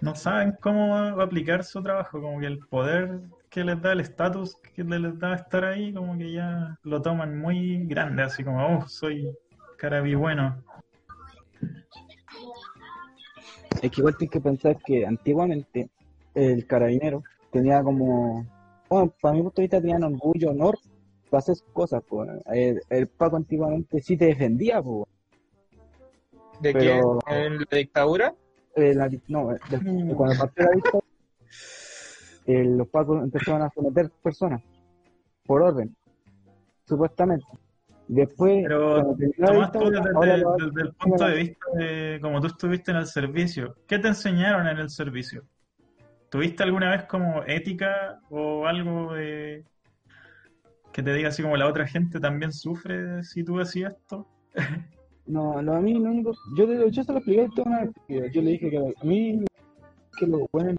no 0.00 0.14
saben 0.14 0.56
cómo 0.62 0.96
aplicar 0.96 1.64
su 1.64 1.82
trabajo, 1.82 2.18
como 2.18 2.40
que 2.40 2.46
el 2.46 2.60
poder 2.60 3.20
que 3.50 3.62
les 3.62 3.80
da, 3.82 3.92
el 3.92 4.00
estatus 4.00 4.56
que 4.74 4.82
les 4.82 5.18
da 5.18 5.34
estar 5.34 5.66
ahí, 5.66 5.92
como 5.92 6.16
que 6.16 6.32
ya 6.32 6.78
lo 6.82 7.02
toman 7.02 7.38
muy 7.38 7.84
grande, 7.84 8.22
así 8.22 8.42
como, 8.42 8.78
oh, 8.78 8.88
soy 8.88 9.30
carabi 9.76 10.14
bueno. 10.14 10.62
Es 13.82 13.90
que 13.90 14.00
igual 14.00 14.16
tienes 14.16 14.32
que 14.32 14.40
pensar 14.40 14.78
que 14.84 15.06
antiguamente 15.06 15.90
el 16.38 16.66
carabinero 16.66 17.22
tenía 17.50 17.82
como, 17.82 18.46
bueno, 18.88 19.12
para 19.20 19.34
mi 19.34 19.42
punto 19.42 19.60
de 19.60 19.64
vista 19.64 19.80
tenían 19.80 20.04
orgullo, 20.04 20.50
honor 20.50 20.78
para 21.30 21.38
hacer 21.40 21.56
sus 21.56 21.68
cosas. 21.72 22.02
Pues. 22.08 22.28
El, 22.46 22.80
el 22.90 23.06
Paco 23.08 23.36
antiguamente 23.36 24.00
sí 24.00 24.16
te 24.16 24.26
defendía, 24.26 24.80
pues. 24.82 25.04
¿De 26.60 26.72
Pero- 26.72 27.18
qué? 27.26 27.46
¿En 27.46 27.58
la 27.58 27.66
dictadura? 27.78 28.34
Eh, 28.74 28.94
la 28.94 29.08
no, 29.28 29.52
eh, 29.52 29.58
de- 29.70 30.14
cuando 30.14 30.38
partió 30.38 30.64
la 30.64 30.70
dictadura, 30.72 31.06
eh, 32.46 32.64
los 32.64 32.88
Pacos 32.88 33.22
empezaron 33.22 33.62
a 33.62 33.70
someter 33.70 34.10
personas 34.22 34.62
por 35.44 35.62
orden, 35.62 35.96
supuestamente. 36.86 37.46
Después, 38.06 38.62
Pero, 38.62 39.14
Tomás, 39.36 39.72
tú 39.72 39.78
ahora 39.80 40.42
desde 40.58 40.80
el 40.82 40.92
punto 40.94 41.24
de 41.26 41.36
vista 41.36 41.66
de 41.74 42.18
como 42.22 42.40
tú 42.40 42.46
estuviste 42.46 42.90
en 42.90 42.96
el 42.98 43.06
servicio, 43.06 43.74
¿qué 43.86 43.98
te 43.98 44.08
enseñaron 44.08 44.66
en 44.66 44.78
el 44.78 44.88
servicio? 44.88 45.44
¿Tuviste 46.30 46.62
alguna 46.62 46.90
vez 46.90 47.04
como 47.04 47.42
ética 47.44 48.20
o 48.30 48.66
algo 48.66 49.14
de 49.14 49.64
que 50.92 51.02
te 51.02 51.14
diga 51.14 51.28
así 51.28 51.42
como 51.42 51.56
la 51.56 51.68
otra 51.68 51.86
gente 51.86 52.20
también 52.20 52.52
sufre 52.52 53.22
si 53.22 53.44
tú 53.44 53.60
hacías 53.60 53.94
esto? 53.94 54.26
No, 55.26 55.60
no, 55.60 55.74
a 55.74 55.80
mí 55.82 55.92
lo 55.92 56.10
único, 56.10 56.32
yo, 56.56 56.88
yo 56.88 57.04
se 57.04 57.12
lo 57.12 57.18
expliqué 57.18 57.50
toda 57.54 57.68
una 57.68 57.80
vez, 57.84 58.32
yo 58.32 58.40
le 58.40 58.52
dije 58.52 58.70
que 58.70 58.78
a 58.78 59.04
mí 59.04 59.44
que 60.18 60.26
lo 60.26 60.46
ponen 60.46 60.74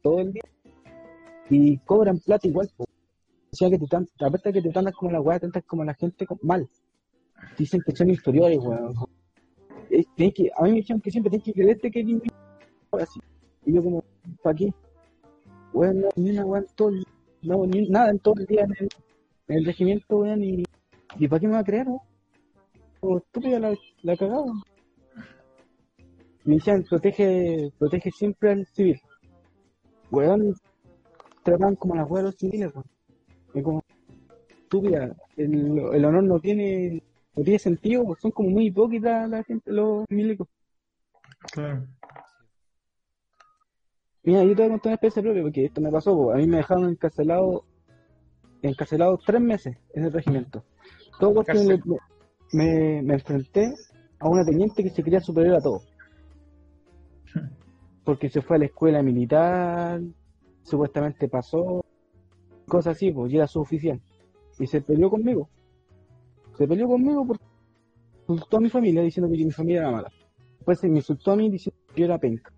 todo 0.00 0.20
el 0.20 0.32
día 0.32 0.42
y 1.50 1.76
cobran 1.80 2.18
plata 2.20 2.48
igual, 2.48 2.70
po. 2.74 2.84
o 2.84 3.54
sea 3.54 3.68
que 3.68 3.78
te 3.78 3.86
tan, 3.88 4.08
aparte 4.18 4.50
que 4.50 4.62
te 4.62 4.70
tratas 4.70 4.94
como 4.94 5.12
la 5.12 5.20
weá, 5.20 5.38
te 5.38 5.48
tratas 5.48 5.68
como 5.68 5.84
la 5.84 5.92
gente 5.92 6.26
mal, 6.40 6.66
dicen 7.58 7.82
que 7.84 7.94
son 7.94 8.08
inferiores, 8.08 8.58
weón. 8.60 8.94
Es- 9.90 10.06
a 10.56 10.62
mí 10.62 10.70
me 10.70 10.76
dijeron 10.76 11.02
que 11.02 11.10
siempre 11.10 11.28
tienes 11.28 11.44
que 11.44 11.52
creerte 11.52 11.90
que 11.90 12.00
inferior, 12.00 12.32
así, 12.92 13.20
y 13.66 13.74
yo 13.74 13.82
como, 13.82 14.02
¿para 14.42 14.56
qué? 14.56 14.72
Weón, 15.72 16.00
no, 16.00 16.08
ni 16.16 16.30
una 16.30 16.44
weá 16.44 16.60
en 16.60 16.66
todo 16.74 16.88
el, 16.90 17.06
no, 17.42 17.66
ni 17.66 17.88
nada 17.88 18.10
en 18.10 18.18
todo 18.18 18.34
el 18.38 18.46
día 18.46 18.64
en 18.64 18.72
el, 18.78 18.88
en 19.48 19.58
el 19.58 19.64
regimiento, 19.64 20.18
weón, 20.18 20.42
y, 20.42 20.62
y 21.18 21.28
¿para 21.28 21.40
qué 21.40 21.46
me 21.46 21.54
va 21.54 21.60
a 21.60 21.64
creer, 21.64 21.88
weón? 21.88 22.00
como 23.02 23.18
estúpida 23.18 23.58
la, 23.58 23.74
la 24.02 24.16
cagada. 24.16 24.52
Me 26.44 26.54
decían, 26.54 26.84
protege, 26.84 27.72
protege 27.76 28.10
siempre 28.12 28.52
al 28.52 28.66
civil. 28.66 29.00
Weón, 30.10 30.54
tratan 31.42 31.74
como 31.74 31.96
las 31.96 32.08
weas 32.08 32.22
a 32.22 32.26
los 32.26 32.36
civiles, 32.36 32.72
weón. 32.72 32.86
Es 33.54 33.64
como, 33.64 33.82
estúpida, 34.48 35.16
el, 35.36 35.78
el 35.92 36.04
honor 36.04 36.22
no 36.22 36.38
tiene, 36.38 37.02
no 37.34 37.42
tiene 37.42 37.58
sentido, 37.58 38.04
son 38.20 38.30
como 38.30 38.50
muy 38.50 38.66
hipócritas 38.66 39.28
la 39.28 39.42
gente, 39.42 39.72
los 39.72 40.04
milicos. 40.08 40.46
Claro. 41.52 41.84
Mira, 44.24 44.44
yo 44.44 44.54
te 44.54 44.62
voy 44.62 44.66
a 44.66 44.68
contar 44.70 44.86
una 44.86 44.94
experiencia 44.94 45.22
propia 45.22 45.42
porque 45.42 45.64
esto 45.64 45.80
me 45.80 45.90
pasó, 45.90 46.14
po. 46.14 46.32
a 46.32 46.36
mí 46.36 46.46
me 46.46 46.58
dejaron 46.58 46.88
encarcelado, 46.90 47.64
encarcelado 48.62 49.18
tres 49.24 49.40
meses 49.40 49.76
en 49.94 50.04
el 50.04 50.12
regimiento. 50.12 50.64
Todo 51.18 51.34
porque 51.34 51.54
me, 51.54 51.80
me, 52.52 53.02
me 53.02 53.14
enfrenté 53.14 53.72
a 54.18 54.28
una 54.28 54.44
teniente 54.44 54.82
que 54.82 54.90
se 54.90 55.02
quería 55.02 55.20
superior 55.20 55.56
a 55.56 55.60
todo. 55.60 55.82
Porque 58.04 58.28
se 58.28 58.42
fue 58.42 58.56
a 58.56 58.58
la 58.58 58.64
escuela 58.66 59.00
militar 59.00 60.00
supuestamente 60.62 61.28
pasó 61.28 61.84
cosas 62.66 62.96
así, 62.96 63.10
pues, 63.10 63.32
y 63.32 63.36
era 63.36 63.46
su 63.46 63.60
oficial. 63.60 64.00
Y 64.58 64.66
se 64.66 64.80
peleó 64.80 65.10
conmigo. 65.10 65.48
Se 66.56 66.66
peleó 66.66 66.86
conmigo 66.86 67.26
porque 67.26 67.44
insultó 68.28 68.58
a 68.58 68.60
mi 68.60 68.68
familia 68.68 69.02
diciendo 69.02 69.30
que 69.30 69.44
mi 69.44 69.50
familia 69.50 69.82
era 69.82 69.90
mala. 69.90 70.12
Después 70.58 70.78
se 70.78 70.88
me 70.88 70.96
insultó 70.96 71.32
a 71.32 71.36
mí 71.36 71.50
diciendo 71.50 71.80
que 71.94 72.00
yo 72.00 72.06
era 72.06 72.18
penca. 72.18 72.52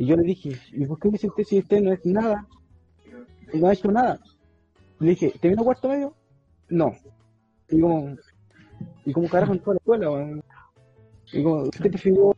Y 0.00 0.06
yo 0.06 0.16
le 0.16 0.22
dije, 0.22 0.58
¿y 0.72 0.86
por 0.86 0.98
qué 0.98 1.10
me 1.10 1.16
usted 1.22 1.44
si 1.44 1.58
usted 1.58 1.82
no 1.82 1.92
es 1.92 2.00
nada? 2.06 2.46
Y 3.52 3.58
no 3.58 3.68
ha 3.68 3.74
hecho 3.74 3.92
nada. 3.92 4.18
Le 4.98 5.10
dije, 5.10 5.34
¿te 5.38 5.50
vino 5.50 5.62
cuarto 5.62 5.90
medio? 5.90 6.14
No. 6.70 6.94
Y 7.68 7.78
como, 7.78 8.16
y 9.04 9.12
como 9.12 9.28
carajo 9.28 9.52
en 9.52 9.60
toda 9.60 9.74
la 9.74 9.78
escuela, 9.78 10.10
weón. 10.10 10.42
Y 11.34 11.42
como, 11.42 11.64
¿usted 11.64 11.90
prefirió 11.90 12.34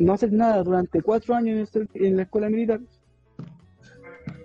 no 0.00 0.12
hacer 0.12 0.32
nada 0.32 0.60
durante 0.64 1.00
cuatro 1.02 1.36
años 1.36 1.70
en, 1.76 1.82
el- 1.94 2.04
en 2.04 2.16
la 2.16 2.22
escuela 2.24 2.50
militar? 2.50 2.80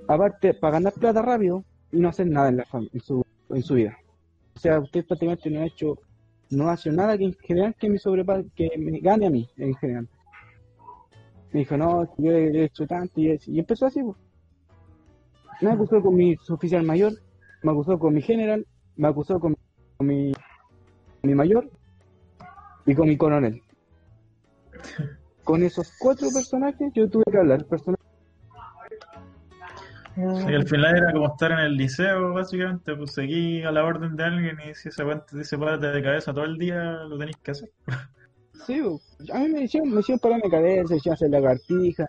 Aparte, 0.07 0.53
para 0.53 0.73
ganar 0.73 0.93
plata 0.93 1.23
rápido 1.23 1.63
y 1.91 1.97
no 1.97 2.09
hacer 2.09 2.27
nada 2.27 2.49
en, 2.49 2.57
la 2.57 2.67
en, 2.93 3.01
su, 3.01 3.23
en 3.49 3.63
su 3.63 3.73
vida. 3.73 3.97
O 4.55 4.59
sea, 4.59 4.79
usted 4.79 5.07
prácticamente 5.07 5.49
no 5.49 5.61
ha 5.61 5.65
hecho, 5.65 5.97
no 6.51 6.69
ha 6.69 6.75
hecho 6.75 6.91
nada 6.91 7.17
que 7.17 7.23
en 7.23 7.33
general 7.33 7.73
que 7.79 7.89
me 7.89 7.97
sobrepa, 7.97 8.43
que 8.55 8.69
me 8.77 8.99
gane 8.99 9.25
a 9.25 9.31
mí, 9.31 9.49
en 9.57 9.73
general. 9.73 10.07
Me 11.51 11.59
dijo, 11.59 11.77
no, 11.77 12.03
yo 12.17 12.31
he 12.31 12.65
hecho 12.65 12.85
tanto 12.85 13.19
y, 13.19 13.39
y 13.47 13.59
empezó 13.59 13.85
así, 13.85 14.03
pues. 14.03 14.17
Me 15.61 15.71
acusó 15.71 16.01
con 16.01 16.15
mi 16.15 16.35
oficial 16.49 16.83
mayor, 16.83 17.13
me 17.63 17.71
acusó 17.71 17.97
con 17.97 18.13
mi 18.13 18.21
general, 18.21 18.65
me 18.95 19.07
acusó 19.07 19.39
con, 19.39 19.55
mi, 19.99 20.31
mi 21.23 21.35
mayor 21.35 21.69
y 22.85 22.93
con 22.93 23.07
mi 23.07 23.17
coronel. 23.17 23.61
Con 25.43 25.63
esos 25.63 25.93
cuatro 25.97 26.27
personajes 26.31 26.91
yo 26.93 27.09
tuve 27.09 27.23
que 27.31 27.37
hablar. 27.37 27.65
Que 30.15 30.55
al 30.55 30.67
final 30.67 30.97
era 30.97 31.11
como 31.11 31.27
estar 31.27 31.51
en 31.51 31.59
el 31.59 31.77
liceo, 31.77 32.33
básicamente, 32.33 32.95
pues 32.95 33.13
seguí 33.13 33.63
a 33.63 33.71
la 33.71 33.83
orden 33.83 34.15
de 34.15 34.23
alguien 34.23 34.57
y 34.67 34.73
si 34.73 34.89
ese 34.89 35.03
weón 35.03 35.23
te 35.29 35.37
dice 35.37 35.57
párate 35.57 35.87
de 35.87 36.03
cabeza 36.03 36.33
todo 36.33 36.45
el 36.45 36.57
día, 36.57 37.03
lo 37.03 37.17
tenéis 37.17 37.37
que 37.37 37.51
hacer. 37.51 37.69
Sí, 38.65 38.81
a 39.31 39.39
mí 39.39 39.49
me 39.49 39.63
hicieron, 39.63 39.91
me 39.91 39.99
hicieron 39.99 40.19
pararme 40.19 40.49
cabeza, 40.49 40.89
me 40.89 40.97
hicieron 40.97 41.13
hacer 41.13 41.29
lagartija. 41.29 42.07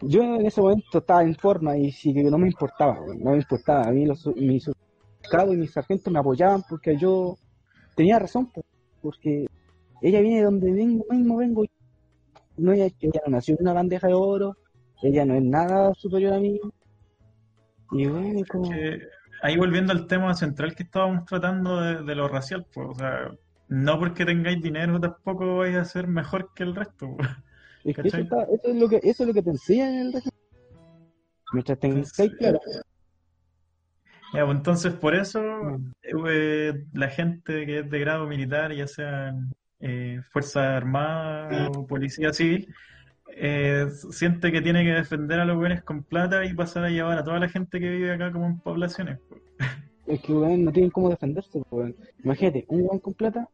Yo 0.00 0.22
en 0.22 0.46
ese 0.46 0.60
momento 0.60 0.98
estaba 0.98 1.22
en 1.22 1.34
forma 1.34 1.76
y 1.76 1.90
sí 1.90 2.14
que 2.14 2.22
no 2.24 2.38
me 2.38 2.48
importaba, 2.48 2.98
no 3.18 3.32
me 3.32 3.38
importaba. 3.38 3.82
A 3.88 3.90
mí 3.90 4.06
los, 4.06 4.26
mis 4.36 4.70
soldados 5.22 5.54
y 5.54 5.58
mis 5.58 5.72
sargentos 5.72 6.12
me 6.12 6.20
apoyaban 6.20 6.62
porque 6.68 6.96
yo 6.96 7.36
tenía 7.96 8.18
razón, 8.18 8.46
po, 8.52 8.62
porque 9.02 9.46
ella 10.00 10.20
viene 10.20 10.38
de 10.38 10.44
donde 10.44 10.72
vengo, 10.72 11.04
mismo 11.10 11.36
vengo. 11.36 11.64
No, 12.56 12.72
ella, 12.72 12.86
ella 13.00 13.20
no 13.26 13.32
nació 13.32 13.54
en 13.54 13.62
una 13.62 13.72
bandeja 13.72 14.06
de 14.06 14.14
oro, 14.14 14.56
ella 15.02 15.24
no 15.24 15.34
es 15.34 15.42
nada 15.42 15.92
superior 15.94 16.34
a 16.34 16.40
mí. 16.40 16.60
Y 17.92 18.06
bueno, 18.06 18.40
como... 18.48 18.70
Ahí 19.40 19.56
volviendo 19.56 19.92
al 19.92 20.08
tema 20.08 20.34
central 20.34 20.74
que 20.74 20.82
estábamos 20.82 21.24
tratando 21.24 21.80
de, 21.80 22.02
de 22.02 22.14
lo 22.16 22.26
racial, 22.26 22.66
pues, 22.74 22.88
o 22.90 22.94
sea, 22.94 23.30
no 23.68 23.98
porque 23.98 24.24
tengáis 24.24 24.60
dinero 24.62 24.98
tampoco 25.00 25.58
vais 25.58 25.76
a 25.76 25.84
ser 25.84 26.06
mejor 26.08 26.52
que 26.54 26.62
el 26.64 26.74
resto. 26.74 27.16
Es 27.84 27.94
que 27.96 28.08
eso, 28.08 28.18
está- 28.18 28.42
eso 28.42 28.68
es 28.68 28.76
lo 28.76 28.88
que 28.88 28.96
eso 29.02 29.22
es 29.22 29.26
lo 29.28 29.32
que 29.34 29.42
te 29.42 29.50
enseñan 29.50 29.94
en 29.94 30.00
el 30.08 30.12
régimen. 30.12 30.34
Mientras 31.52 31.78
tengáis 31.78 32.12
claro. 32.38 32.60
Ya, 34.34 34.44
pues, 34.44 34.56
entonces 34.58 34.92
por 34.94 35.14
eso 35.14 35.40
Mm. 35.40 35.92
eh, 36.28 36.84
la 36.92 37.08
gente 37.08 37.64
que 37.64 37.78
es 37.80 37.90
de 37.90 37.98
grado 38.00 38.26
militar, 38.26 38.72
ya 38.74 38.86
sea 38.86 39.34
eh, 39.80 40.20
Fuerza 40.32 40.76
Armada 40.76 41.68
o 41.70 41.86
Policía 41.86 42.32
Civil, 42.32 42.74
eh, 43.36 43.86
siente 44.10 44.50
que 44.52 44.60
tiene 44.60 44.82
que 44.84 44.90
defender 44.92 45.38
a 45.40 45.44
los 45.44 45.56
buenos 45.56 45.82
con 45.82 46.02
plata 46.02 46.44
y 46.44 46.52
pasar 46.54 46.84
a 46.84 46.90
llevar 46.90 47.16
a 47.18 47.24
toda 47.24 47.38
la 47.38 47.48
gente 47.48 47.78
que 47.80 47.88
vive 47.88 48.12
acá 48.12 48.32
como 48.32 48.46
en 48.46 48.58
poblaciones. 48.58 49.18
pues. 49.28 49.40
Es 50.06 50.20
que 50.20 50.32
weón, 50.32 50.64
no 50.64 50.72
tienen 50.72 50.90
cómo 50.90 51.08
defenderse. 51.10 51.62
Imagínate, 52.24 52.64
un 52.68 52.82
weón 52.82 52.98
con 52.98 53.14
plata. 53.14 53.48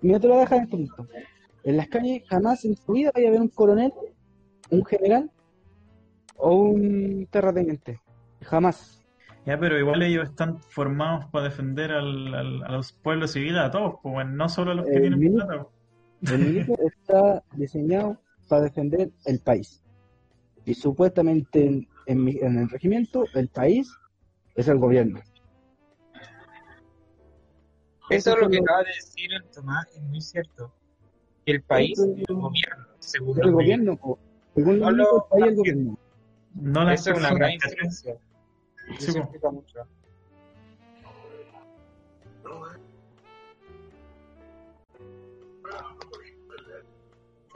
Mira, 0.00 0.20
te 0.20 0.28
lo 0.28 0.34
voy 0.34 0.40
a 0.42 0.44
dejar 0.44 0.58
en 0.58 0.64
este 0.64 0.76
punto. 0.76 1.06
En 1.64 1.76
las 1.76 1.88
calles 1.88 2.22
jamás 2.28 2.64
en 2.64 2.76
tu 2.76 2.92
vida 2.92 3.10
vaya 3.14 3.28
a 3.28 3.32
ver 3.32 3.40
un 3.40 3.48
coronel, 3.48 3.92
un 4.70 4.84
general 4.84 5.30
o 6.36 6.54
un 6.54 7.26
terrateniente. 7.30 8.00
Jamás. 8.42 9.02
Ya, 9.44 9.58
pero 9.58 9.78
igual 9.78 10.02
ellos 10.02 10.28
están 10.28 10.58
formados 10.58 11.26
para 11.32 11.44
defender 11.44 11.90
al- 11.90 12.34
al- 12.34 12.62
a 12.64 12.72
los 12.72 12.92
pueblos 12.92 13.32
civiles, 13.32 13.60
a 13.60 13.70
todos, 13.70 13.94
pues, 14.02 14.26
no 14.26 14.48
solo 14.48 14.72
a 14.72 14.74
los 14.74 14.86
que 14.86 14.96
Eh, 14.98 15.00
tienen 15.00 15.34
plata. 15.34 15.66
pues. 16.20 16.32
El 16.32 16.38
militar 16.38 16.78
está 16.92 17.42
diseñado 17.56 18.18
para 18.48 18.62
defender 18.62 19.10
el 19.24 19.40
país. 19.40 19.82
Y 20.64 20.74
supuestamente 20.74 21.64
en, 21.66 21.88
en 22.06 22.24
mi- 22.24 22.38
en 22.40 22.58
el 22.58 22.68
regimiento, 22.68 23.24
el 23.34 23.48
país 23.48 23.90
es 24.54 24.68
el 24.68 24.78
gobierno. 24.78 25.20
Eso 28.10 28.32
es 28.34 28.40
lo 28.40 28.48
que 28.48 28.58
acaba 28.58 28.80
de 28.84 28.90
decir 28.90 29.32
el 29.32 29.44
Tomás, 29.50 29.86
es 29.94 30.00
muy 30.02 30.20
cierto. 30.20 30.72
Que 31.44 31.52
el 31.52 31.62
país 31.62 31.98
Eso- 31.98 32.12
es 32.16 32.24
el 32.28 32.34
gobierno, 32.36 32.86
según 32.98 33.42
El 33.42 33.52
gobierno, 33.52 33.96
po. 33.96 34.18
según 34.54 34.78
No 34.80 34.90
lo- 34.90 35.16
el 35.16 35.22
país 35.30 35.42
es 35.44 35.48
el 35.50 35.56
gobierno. 35.56 35.98
No 36.54 36.84
las 36.84 37.00
Esa 37.00 37.10
es 37.12 37.18
una 37.18 37.34
gran 37.34 37.50
diferencia. 37.52 38.16
Sí, 38.98 39.04
Eso 39.04 39.12
po. 39.14 39.18
explica 39.20 39.50
mucho. 39.50 39.78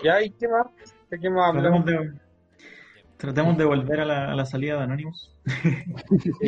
Ya, 0.02 0.22
¿y 0.22 0.30
qué 0.30 0.48
más? 0.48 0.66
¿De 1.10 1.18
qué 1.20 1.30
más 1.30 1.48
hablamos? 1.54 1.84
Tratemos 1.84 2.12
de, 2.14 2.20
tratemos 3.16 3.58
de 3.58 3.64
volver 3.64 4.00
a 4.00 4.04
la, 4.04 4.32
a 4.32 4.34
la 4.34 4.44
salida 4.46 4.76
de 4.76 4.82
Anonymous. 4.82 5.36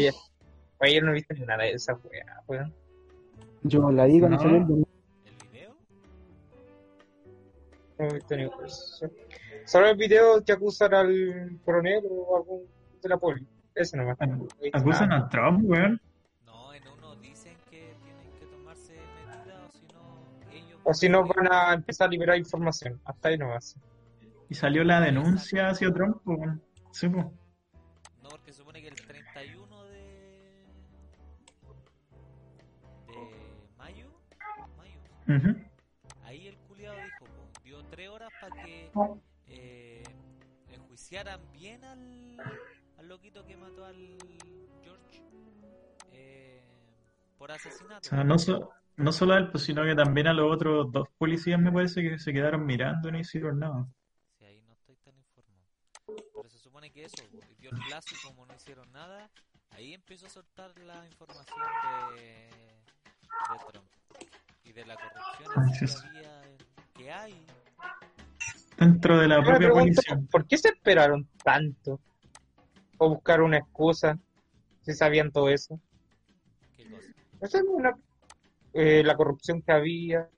Oye, 0.81 0.95
yo 0.95 1.03
no 1.03 1.13
viste 1.13 1.35
nada 1.47 1.63
de 1.65 1.73
esa 1.73 1.95
weá, 1.95 2.43
weón. 2.49 2.75
Yo 3.65 3.91
la 3.91 4.05
digo, 4.05 4.29
no, 4.29 4.37
No. 4.37 4.43
ve 4.45 4.57
el- 4.59 4.87
¿El 5.25 5.49
video? 5.51 5.77
No 7.99 8.07
he 8.07 8.65
visto. 8.65 9.11
Solo 9.67 9.87
el 9.89 9.97
video 9.97 10.45
que 10.45 10.53
acusan 10.53 10.93
al 10.95 11.59
coronel 11.65 12.05
o 12.11 12.37
algún 12.37 12.63
de 13.03 13.09
la 13.09 13.17
poli. 13.17 13.47
Ese 13.75 13.97
nomás. 13.97 14.17
Visto 14.61 14.79
Acusan 14.79 15.13
a 15.13 15.29
Trump, 15.29 15.65
weón. 15.69 16.01
No, 16.45 16.73
en 16.75 16.83
uno 16.87 17.17
dicen 17.17 17.57
que 17.71 17.95
tienen 18.03 18.31
que 18.39 18.47
tomarse 18.47 18.93
medidas 19.27 19.69
o 19.69 19.79
si 19.79 19.87
no, 19.87 20.53
ellos... 20.53 20.81
O 20.85 20.95
si 20.95 21.09
no, 21.09 21.27
van 21.27 21.51
a 21.51 21.75
empezar 21.75 22.09
a 22.09 22.11
liberar 22.11 22.37
información. 22.37 23.01
Hasta 23.05 23.29
ahí 23.31 23.39
nomás. 23.39 23.77
Y 24.51 24.55
salió 24.55 24.85
la 24.85 25.01
denuncia 25.01 25.69
hacia 25.71 25.91
Trump, 25.91 26.19
weón. 26.27 26.63
Sí, 26.93 27.09
pues. 27.09 27.27
Ahí 36.25 36.47
el 36.49 36.57
culiado 36.69 36.97
dijo, 36.97 37.25
po, 37.25 37.63
dio 37.63 37.83
tres 37.91 38.09
horas 38.09 38.31
para 38.41 38.65
que 38.65 38.91
eh, 39.49 40.03
enjuiciaran 40.73 41.41
bien 41.53 41.85
al, 41.85 42.37
al 42.99 43.09
loquito 43.09 43.45
que 43.47 43.57
mató 43.57 43.85
al 43.85 44.17
George 44.83 45.23
eh, 46.13 46.63
por 47.39 47.53
asesinato. 47.53 48.07
O 48.07 48.11
sea, 48.11 48.25
no, 48.25 48.39
so- 48.39 48.71
no 48.97 49.13
solo 49.13 49.35
a 49.35 49.39
él, 49.39 49.51
pues, 49.51 49.65
sino 49.65 49.83
que 49.85 49.95
también 49.95 50.27
a 50.29 50.35
los 50.35 50.53
otros 50.53 50.91
dos 50.93 51.09
policías 51.19 51.61
me 51.61 51.73
parece 51.73 52.03
que 52.03 52.19
se 52.19 52.33
quedaron 52.33 52.65
mirando 52.67 53.09
y 53.09 53.13
no 53.13 53.19
hicieron 53.19 53.59
nada. 53.59 53.87
Sí, 54.39 54.45
ahí 54.45 54.61
no 54.63 54.73
estoy 54.73 54.97
tan 54.97 55.17
informado. 55.17 55.69
Pero 56.07 56.49
se 56.49 56.59
supone 56.59 56.91
que 56.91 57.05
eso, 57.05 57.23
dio 57.59 57.71
el 57.71 57.79
plazo 57.87 58.15
y 58.15 58.27
como 58.27 58.47
no 58.47 58.55
hicieron 58.55 58.91
nada, 58.93 59.31
ahí 59.71 59.95
empezó 59.95 60.27
a 60.27 60.31
soltar 60.31 60.77
la 60.81 61.07
información 61.07 61.61
de, 62.17 62.51
de 63.51 63.59
Trump 63.73 63.84
de 64.75 64.85
la 64.85 64.97
corrupción 64.97 65.69
es. 65.83 66.05
que 66.95 67.13
hay. 67.13 67.47
Dentro 68.77 69.19
de 69.19 69.29
la 69.29 69.37
propia 69.37 69.59
pregunto, 69.59 70.03
policía. 70.03 70.29
¿por 70.31 70.47
qué 70.47 70.59
se 70.59 70.69
esperaron 70.69 71.29
tanto? 71.45 72.01
¿O 72.99 73.11
buscar 73.11 73.41
una 73.41 73.59
excusa? 73.59 74.19
Si 74.83 74.93
sabían 74.93 75.31
todo 75.31 75.49
eso. 75.49 75.81
¿Qué 76.77 76.91
cosa? 76.91 77.13
Esa 77.41 77.59
es 77.59 77.65
una, 77.69 77.95
eh, 78.73 79.03
la 79.05 79.17
corrupción 79.17 79.63
que 79.63 79.73
había, 79.73 80.29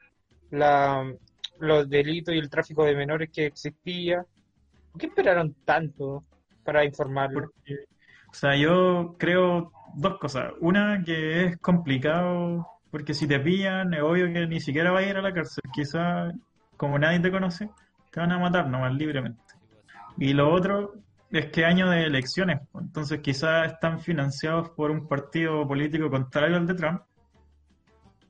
la, 0.50 1.10
los 1.58 1.88
delitos 1.88 2.34
y 2.34 2.38
el 2.38 2.50
tráfico 2.50 2.84
de 2.84 2.94
menores 2.94 3.30
que 3.30 3.46
existía. 3.46 4.24
¿Por 4.92 5.00
qué 5.00 5.06
esperaron 5.06 5.54
tanto 5.64 6.24
para 6.62 6.84
informarlo? 6.84 7.40
Porque, 7.40 7.86
o 8.30 8.34
sea, 8.34 8.54
yo 8.54 9.16
creo 9.18 9.72
dos 9.94 10.18
cosas. 10.18 10.52
Una, 10.60 11.02
que 11.04 11.46
es 11.46 11.58
complicado, 11.58 12.75
porque 12.90 13.14
si 13.14 13.26
te 13.26 13.40
pillan, 13.40 13.92
es 13.94 14.02
obvio 14.02 14.32
que 14.32 14.46
ni 14.46 14.60
siquiera 14.60 14.90
vas 14.90 15.04
a 15.04 15.08
ir 15.08 15.16
a 15.16 15.22
la 15.22 15.32
cárcel. 15.32 15.62
Quizás, 15.72 16.34
como 16.76 16.98
nadie 16.98 17.20
te 17.20 17.30
conoce, 17.30 17.68
te 18.10 18.20
van 18.20 18.32
a 18.32 18.38
matar 18.38 18.68
nomás 18.68 18.94
libremente. 18.94 19.40
Y 20.18 20.32
lo 20.32 20.52
otro 20.52 20.94
es 21.30 21.46
que 21.46 21.64
año 21.64 21.90
de 21.90 22.04
elecciones, 22.04 22.60
pues, 22.72 22.84
entonces 22.84 23.20
quizás 23.20 23.72
están 23.72 24.00
financiados 24.00 24.70
por 24.70 24.90
un 24.90 25.06
partido 25.06 25.66
político 25.66 26.08
contrario 26.08 26.56
al 26.56 26.66
de 26.66 26.74
Trump 26.74 27.02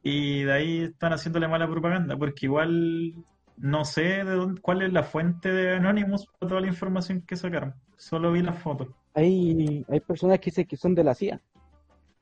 y 0.02 0.44
de 0.44 0.52
ahí 0.52 0.82
están 0.84 1.12
haciéndole 1.12 1.48
mala 1.48 1.68
propaganda, 1.68 2.16
porque 2.16 2.46
igual 2.46 3.14
no 3.56 3.84
sé 3.84 4.24
de 4.24 4.34
dónde, 4.34 4.60
cuál 4.60 4.82
es 4.82 4.92
la 4.92 5.02
fuente 5.02 5.50
de 5.52 5.76
Anonymous 5.76 6.26
para 6.26 6.48
toda 6.48 6.60
la 6.60 6.68
información 6.68 7.22
que 7.22 7.36
sacaron, 7.36 7.74
solo 7.96 8.32
vi 8.32 8.42
las 8.42 8.58
fotos. 8.58 8.88
hay, 9.14 9.84
hay 9.88 10.00
personas 10.00 10.38
que 10.38 10.50
dicen 10.50 10.66
que 10.66 10.76
son 10.76 10.94
de 10.94 11.04
la 11.04 11.14
CIA, 11.14 11.40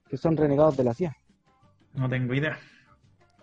que 0.09 0.17
son 0.17 0.37
renegados 0.37 0.77
de 0.77 0.85
la 0.85 0.95
CIA. 0.95 1.17
No 1.95 2.09
tengo 2.09 2.35
idea. 2.35 2.59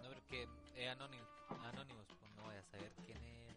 No, 0.03 0.09
porque 0.13 0.47
es 0.75 0.89
anónimo, 0.89 1.23
anónimos, 1.63 2.05
pues 2.19 2.31
no 2.35 2.43
voy 2.43 2.55
a 2.55 2.63
saber 2.63 2.91
quién 3.05 3.17
es, 3.23 3.55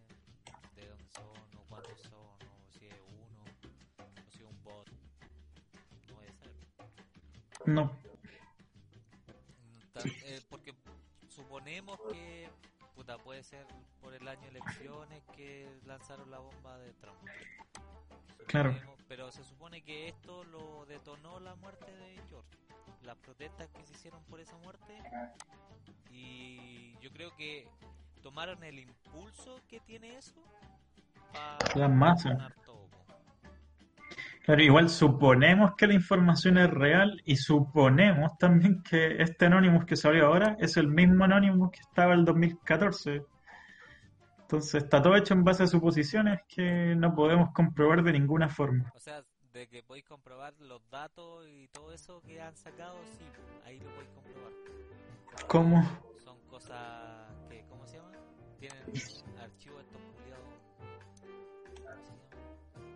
de 0.77 0.89
dónde 0.89 1.05
son, 1.09 1.59
o 1.59 1.65
cuántos 1.69 2.01
son, 2.03 2.21
o 2.21 2.73
si 2.79 2.87
es 2.87 2.95
uno, 3.09 3.43
o 3.99 4.31
si 4.31 4.43
es 4.43 4.49
un 4.49 4.63
bot. 4.63 4.89
No 6.09 6.15
voy 6.17 6.27
a 6.27 6.33
saber. 6.33 6.55
No. 7.67 7.97
Tal- 9.93 10.13
eh, 10.25 10.41
porque 10.49 10.75
suponemos 11.29 11.99
que 12.13 12.49
puta, 13.05 13.19
puede 13.19 13.43
ser 13.43 13.67
por 14.01 14.15
el 14.15 14.27
año 14.27 14.41
de 14.43 14.49
elecciones 14.59 15.23
que 15.37 15.69
lanzaron 15.85 16.31
la 16.31 16.39
bomba 16.39 16.79
de 16.79 16.93
Trump. 16.95 17.19
Claro. 18.47 18.75
Pero 19.09 19.31
se 19.31 19.45
supone 19.45 19.83
que 19.83 20.09
esto 20.09 20.45
lo 20.45 20.87
detonó 20.87 21.39
la 21.41 21.55
muerte 21.57 21.95
de 21.95 22.15
George. 22.29 22.49
Las 23.03 23.17
protestas 23.19 23.69
que 23.69 23.85
se 23.85 23.93
hicieron 23.93 24.23
por 24.25 24.41
esa 24.41 24.57
muerte. 24.59 24.95
Y 26.11 26.97
yo 27.01 27.11
creo 27.13 27.35
que 27.37 27.69
tomaron 28.23 28.63
el 28.65 28.79
impulso 28.79 29.61
que 29.69 29.81
tiene 29.81 30.17
eso 30.17 30.43
para 31.33 31.59
La 31.75 31.89
masa. 31.89 32.55
Claro, 34.45 34.63
igual 34.63 34.91
suponemos 34.91 35.75
que 35.75 35.87
la 35.87 35.95
información 35.95 36.59
es 36.59 36.69
real 36.69 37.23
y 37.25 37.37
suponemos 37.37 38.37
también 38.37 38.83
que 38.83 39.23
este 39.23 39.47
Anonymous 39.47 39.87
que 39.87 39.97
salió 39.97 40.27
ahora 40.27 40.55
es 40.61 40.77
el 40.77 40.87
mismo 40.87 41.25
Anonymous 41.25 41.71
que 41.71 41.81
estaba 41.81 42.13
en 42.13 42.19
el 42.19 42.25
2014. 42.27 43.23
Entonces 44.43 44.83
está 44.83 45.01
todo 45.01 45.17
hecho 45.17 45.33
en 45.33 45.45
base 45.45 45.63
a 45.63 45.67
suposiciones 45.67 46.43
que 46.47 46.95
no 46.95 47.15
podemos 47.15 47.55
comprobar 47.55 48.03
de 48.03 48.13
ninguna 48.13 48.51
forma. 48.51 48.93
O 48.95 48.99
sea, 48.99 49.25
de 49.55 49.67
que 49.67 49.83
podéis 49.83 50.05
comprobar 50.05 50.53
los 50.61 50.83
datos 50.91 51.49
y 51.49 51.69
todo 51.69 51.95
eso 51.95 52.21
que 52.21 52.43
han 52.43 52.55
sacado, 52.55 52.97
sí, 53.17 53.25
ahí 53.65 53.81
lo 53.81 53.89
podéis 53.95 54.11
comprobar. 54.11 54.53
¿Cómo? 55.49 55.83
Son 56.23 56.39
cosas 56.51 57.33
que, 57.49 57.65
¿cómo 57.71 57.87
se 57.87 57.97
llama? 57.97 58.11
Tienen 58.61 58.79
archivos 59.41 59.83
estos. 59.85 60.01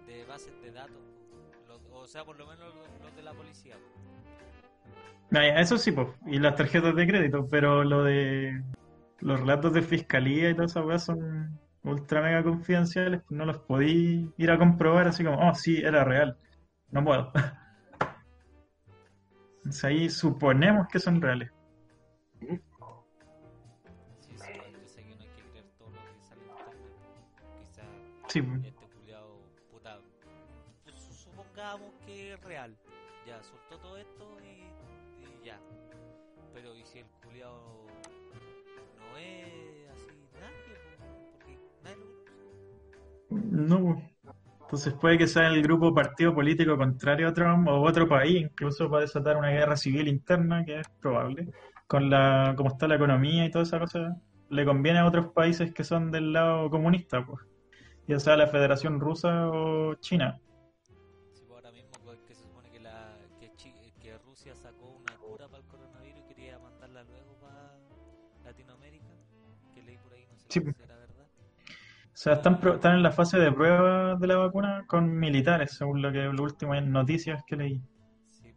De 0.07 0.25
bases 0.27 0.61
de 0.61 0.73
datos. 0.73 1.18
O 2.01 2.07
sea, 2.07 2.25
por 2.25 2.39
lo 2.39 2.47
menos 2.47 2.75
los, 2.75 3.17
de 3.17 3.23
la 3.23 3.35
policía. 3.35 3.77
Ah, 5.33 5.47
ya, 5.47 5.61
Eso 5.61 5.77
sí, 5.77 5.93
pues, 5.93 6.09
y 6.27 6.39
las 6.39 6.57
tarjetas 6.57 6.95
de 6.95 7.07
crédito, 7.07 7.47
pero 7.51 7.85
lo 7.85 8.05
de 8.05 8.63
los 9.21 9.41
relatos 9.41 9.75
de 9.75 9.83
fiscalía 9.83 10.49
y 10.49 10.55
todas 10.55 10.71
esas 10.71 10.85
cosas 10.85 11.05
son 11.05 11.61
ultra 11.83 12.23
mega 12.23 12.43
confidenciales, 12.43 13.21
no 13.29 13.45
los 13.45 13.59
podí 13.59 14.33
ir 14.37 14.51
a 14.51 14.59
comprobar 14.59 15.09
así 15.09 15.25
como, 15.25 15.39
oh, 15.39 15.55
sí, 15.55 15.79
era 15.79 16.05
real. 16.05 16.39
No 16.91 17.05
puedo. 17.05 17.33
Entonces 19.59 19.85
ahí 19.85 20.09
suponemos 20.09 20.89
que 20.89 21.01
son 21.01 21.21
reales. 21.21 21.51
Sí, 22.41 22.47
sí, 24.21 24.33
yo 24.33 24.39
sé 24.87 25.05
que 25.05 25.15
no 25.15 25.23
hay 25.23 25.29
que 25.29 25.43
creer 25.51 25.67
todo 25.77 25.91
lo 25.91 25.97
que 25.97 26.23
sale 26.23 26.43
en 26.43 26.49
internet. 26.49 26.79
Quizá 27.59 27.83
Sí, 28.29 28.41
real. 32.42 32.77
Ya, 33.27 33.42
soltó 33.42 33.79
todo 33.79 33.96
esto 33.98 34.38
y, 34.42 35.44
ya. 35.44 35.59
Pero 36.55 36.74
¿y 36.77 36.85
si 36.85 37.01
el 37.01 37.07
culiado 37.22 37.87
no 38.98 39.16
es 39.18 39.90
así 39.90 40.07
nadie? 40.40 40.74
po? 40.98 41.31
Porque 41.33 41.59
nadie 41.83 42.05
lo. 43.31 43.37
No. 43.38 44.03
Entonces 44.62 44.92
puede 44.94 45.16
que 45.16 45.27
sea 45.27 45.48
el 45.48 45.62
grupo 45.62 45.94
partido 45.94 46.35
político 46.35 46.77
contrario 46.77 47.29
a 47.29 47.33
Trump 47.33 47.68
o 47.68 47.81
otro 47.81 48.07
país, 48.07 48.42
incluso 48.42 48.90
para 48.90 49.03
desatar 49.03 49.38
una 49.38 49.48
guerra 49.48 49.77
civil 49.77 50.09
interna, 50.09 50.62
que 50.64 50.81
es 50.81 50.88
probable. 51.01 51.48
Con 51.87 52.11
la, 52.11 52.53
como 52.55 52.68
está 52.68 52.87
la 52.87 52.96
economía 52.96 53.46
y 53.46 53.51
toda 53.51 53.64
esa 53.64 53.79
cosa, 53.79 54.16
le 54.51 54.64
conviene 54.66 54.98
a 54.98 55.07
otros 55.07 55.33
países 55.33 55.72
que 55.72 55.85
son 55.85 56.11
del 56.11 56.35
lado 56.35 56.68
comunista, 56.68 57.24
pues. 57.24 57.40
Ya 58.07 58.20
sea 58.20 58.37
la 58.37 58.46
Federación 58.46 59.01
Rusa 59.01 59.48
o 59.48 59.94
China. 59.96 60.38
Una 65.01 65.17
cura 65.19 65.47
para 65.49 65.59
el 65.59 65.69
coronavirus 65.69 66.21
y 66.31 66.35
quería 66.35 66.59
mandarla 66.59 67.03
luego 67.05 67.35
para 67.41 67.79
Latinoamérica, 68.45 69.07
que 69.75 69.83
leí 69.83 69.97
por 69.99 70.13
ahí, 70.13 70.27
no 70.27 70.39
sé 70.39 70.47
Sí, 70.49 70.61
si 70.61 70.83
era 70.83 70.97
verdad. 70.97 71.27
O 72.15 72.21
sea, 72.21 72.33
están, 72.35 72.59
pro- 72.59 72.75
están 72.75 72.97
en 72.97 73.03
la 73.03 73.13
fase 73.13 73.39
de 73.39 73.53
prueba 73.53 74.17
de 74.17 74.27
la 74.27 74.37
vacuna 74.37 74.85
con 74.89 75.19
militares, 75.19 75.71
según 75.73 76.03
lo 76.03 76.11
que 76.11 76.19
lo 76.19 76.43
último 76.43 76.75
en 76.75 76.91
noticias 76.91 77.43
que 77.47 77.57
leí. 77.57 77.81
Sí, 78.31 78.53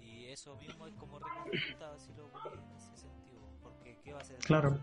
y 0.00 0.26
eso 0.26 0.56
mismo 0.56 0.86
es 0.86 0.94
como 0.94 1.18
reconforta 1.18 1.98
si 1.98 2.12
lo 2.14 2.26
en 2.26 2.76
ese 2.76 2.96
sentido, 2.96 3.40
porque 3.62 3.96
¿qué 4.04 4.12
va 4.12 4.18
a 4.18 4.22
hacer 4.22 4.38
Claro. 4.44 4.78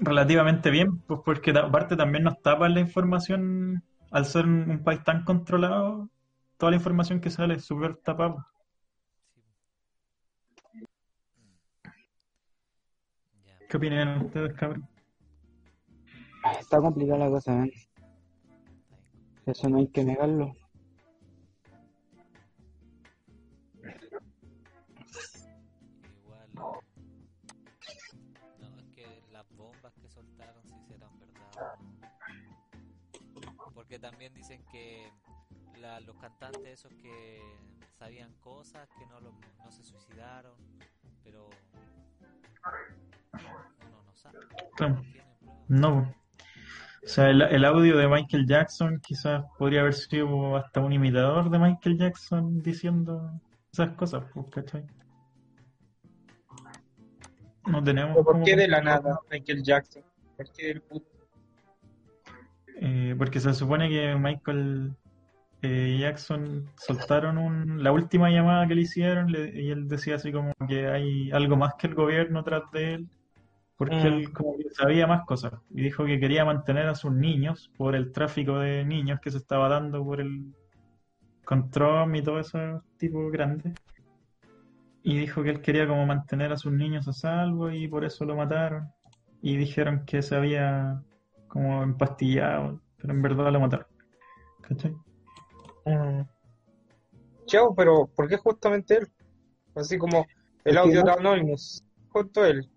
Relativamente 0.00 0.70
bien, 0.70 0.98
pues 1.06 1.20
porque 1.24 1.50
aparte 1.50 1.96
también 1.96 2.24
nos 2.24 2.40
tapa 2.42 2.68
la 2.68 2.80
información, 2.80 3.82
al 4.10 4.24
ser 4.26 4.46
un, 4.46 4.82
país 4.84 5.02
tan 5.04 5.24
controlado, 5.24 6.08
toda 6.56 6.70
la 6.70 6.76
información 6.76 7.20
que 7.20 7.30
sale 7.30 7.54
es 7.54 7.64
súper 7.64 7.96
tapada. 7.96 8.46
¿Qué 13.68 13.76
opinan 13.76 14.24
ustedes, 14.24 14.54
cabrón? 14.54 14.88
Está 16.58 16.78
complicada 16.78 17.18
la 17.18 17.28
cosa, 17.28 17.64
¿eh? 17.64 17.72
Eso 19.44 19.68
no 19.68 19.78
hay 19.78 19.88
que 19.88 20.04
negarlo. 20.04 20.54
Porque 33.88 34.00
también 34.00 34.34
dicen 34.34 34.62
que 34.70 35.10
la- 35.80 35.98
los 36.00 36.14
cantantes 36.18 36.66
esos 36.66 36.92
que 36.92 37.40
sabían 37.98 38.34
cosas, 38.34 38.86
que 38.98 39.06
no, 39.06 39.18
lo- 39.18 39.32
no 39.64 39.70
se 39.72 39.82
suicidaron, 39.82 40.52
pero 41.24 41.48
uno 43.32 44.02
no 44.04 44.14
sabe. 44.14 44.40
Claro. 44.76 45.02
No. 45.68 45.94
No. 46.02 46.14
O 47.02 47.08
sea, 47.08 47.30
el, 47.30 47.40
el 47.40 47.64
audio 47.64 47.96
de 47.96 48.08
Michael 48.08 48.46
Jackson 48.46 49.00
quizás 49.00 49.42
podría 49.56 49.80
haber 49.80 49.94
sido 49.94 50.56
hasta 50.56 50.80
un 50.80 50.92
imitador 50.92 51.48
de 51.48 51.58
Michael 51.58 51.96
Jackson 51.96 52.60
diciendo 52.60 53.40
esas 53.72 53.92
cosas, 53.92 54.22
pues, 54.34 54.50
¿cachai? 54.50 54.84
No 57.64 57.82
tenemos 57.82 58.22
¿Por 58.22 58.42
qué 58.42 58.54
de 58.54 58.68
la 58.68 58.82
nada 58.82 59.18
Michael 59.30 59.62
Jackson? 59.62 60.02
¿Por 60.36 60.52
qué 60.52 60.66
del 60.66 60.82
puto? 60.82 61.17
Eh, 62.80 63.14
porque 63.18 63.40
se 63.40 63.54
supone 63.54 63.88
que 63.88 64.14
Michael 64.16 64.92
eh, 65.62 65.98
Jackson 66.00 66.68
soltaron 66.76 67.38
un, 67.38 67.82
la 67.82 67.92
última 67.92 68.30
llamada 68.30 68.68
que 68.68 68.74
le 68.76 68.82
hicieron 68.82 69.32
le- 69.32 69.50
y 69.62 69.70
él 69.70 69.88
decía 69.88 70.14
así 70.16 70.30
como 70.32 70.52
que 70.68 70.86
hay 70.88 71.30
algo 71.32 71.56
más 71.56 71.74
que 71.78 71.88
el 71.88 71.94
gobierno 71.96 72.44
tras 72.44 72.62
de 72.72 72.94
él, 72.94 73.08
porque 73.76 73.96
Mm. 73.96 74.06
él 74.06 74.32
como 74.32 74.56
que 74.56 74.70
sabía 74.70 75.06
más 75.08 75.26
cosas 75.26 75.54
y 75.70 75.82
dijo 75.82 76.04
que 76.06 76.20
quería 76.20 76.44
mantener 76.44 76.86
a 76.88 76.94
sus 76.94 77.12
niños 77.12 77.70
por 77.76 77.96
el 77.96 78.12
tráfico 78.12 78.58
de 78.60 78.84
niños 78.84 79.20
que 79.20 79.30
se 79.32 79.38
estaba 79.38 79.68
dando 79.68 80.04
por 80.04 80.20
el 80.20 80.54
con 81.44 81.70
Trump 81.70 82.14
y 82.14 82.22
todo 82.22 82.40
ese 82.40 82.58
tipo 82.98 83.28
grande. 83.30 83.76
Y 85.02 85.18
dijo 85.18 85.42
que 85.42 85.50
él 85.50 85.60
quería 85.62 85.86
como 85.88 86.04
mantener 86.06 86.52
a 86.52 86.56
sus 86.56 86.72
niños 86.72 87.08
a 87.08 87.12
salvo 87.12 87.70
y 87.70 87.88
por 87.88 88.04
eso 88.04 88.24
lo 88.24 88.36
mataron. 88.36 88.88
Y 89.42 89.56
dijeron 89.56 90.04
que 90.04 90.22
se 90.22 90.36
había 90.36 91.02
como 91.48 91.82
empastillado, 91.82 92.80
pero 92.96 93.12
en 93.12 93.22
verdad 93.22 93.52
lo 93.52 93.60
mataron. 93.60 93.86
¿Cachai? 94.62 94.92
Mm. 95.84 96.22
Chao, 97.46 97.74
pero 97.74 98.06
¿por 98.14 98.28
qué 98.28 98.36
justamente 98.36 98.98
él? 98.98 99.08
Así 99.74 99.96
como 99.96 100.26
el 100.64 100.76
audio 100.76 101.02
de 101.02 101.10
Anonymous, 101.10 101.84
justo 102.10 102.44
él. 102.44 102.68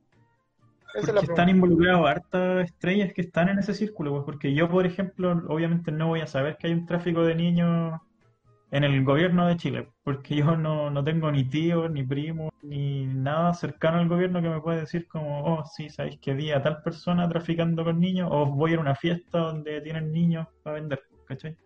Esa 0.93 0.99
es 0.99 1.07
la 1.07 1.13
Porque 1.15 1.31
están 1.31 1.49
involucrados 1.49 2.07
hartas 2.07 2.65
estrellas 2.65 3.13
que 3.13 3.21
están 3.21 3.49
en 3.49 3.59
ese 3.59 3.73
círculo, 3.73 4.11
pues, 4.11 4.23
porque 4.25 4.53
yo, 4.53 4.69
por 4.69 4.85
ejemplo, 4.85 5.31
obviamente 5.47 5.91
no 5.91 6.07
voy 6.07 6.21
a 6.21 6.27
saber 6.27 6.57
que 6.57 6.67
hay 6.67 6.73
un 6.73 6.85
tráfico 6.85 7.23
de 7.23 7.35
niños 7.35 7.99
en 8.71 8.85
el 8.85 9.03
gobierno 9.03 9.47
de 9.47 9.57
Chile, 9.57 9.89
porque 10.01 10.37
yo 10.37 10.55
no, 10.55 10.89
no 10.89 11.03
tengo 11.03 11.29
ni 11.29 11.43
tíos, 11.43 11.91
ni 11.91 12.03
primos, 12.03 12.51
ni 12.63 13.05
nada 13.05 13.53
cercano 13.53 13.99
al 13.99 14.07
gobierno 14.07 14.41
que 14.41 14.49
me 14.49 14.61
pueda 14.61 14.79
decir 14.79 15.07
como, 15.09 15.43
oh, 15.43 15.65
sí, 15.65 15.89
sabéis 15.89 16.19
que 16.21 16.33
vi 16.33 16.49
tal 16.63 16.81
persona 16.81 17.27
traficando 17.27 17.83
con 17.83 17.99
niños, 17.99 18.29
o 18.31 18.45
voy 18.45 18.71
a 18.71 18.73
ir 18.73 18.79
a 18.79 18.81
una 18.81 18.95
fiesta 18.95 19.39
donde 19.39 19.81
tienen 19.81 20.11
niños 20.13 20.47
para 20.63 20.75
vender, 20.75 21.01
¿cachai? 21.27 21.57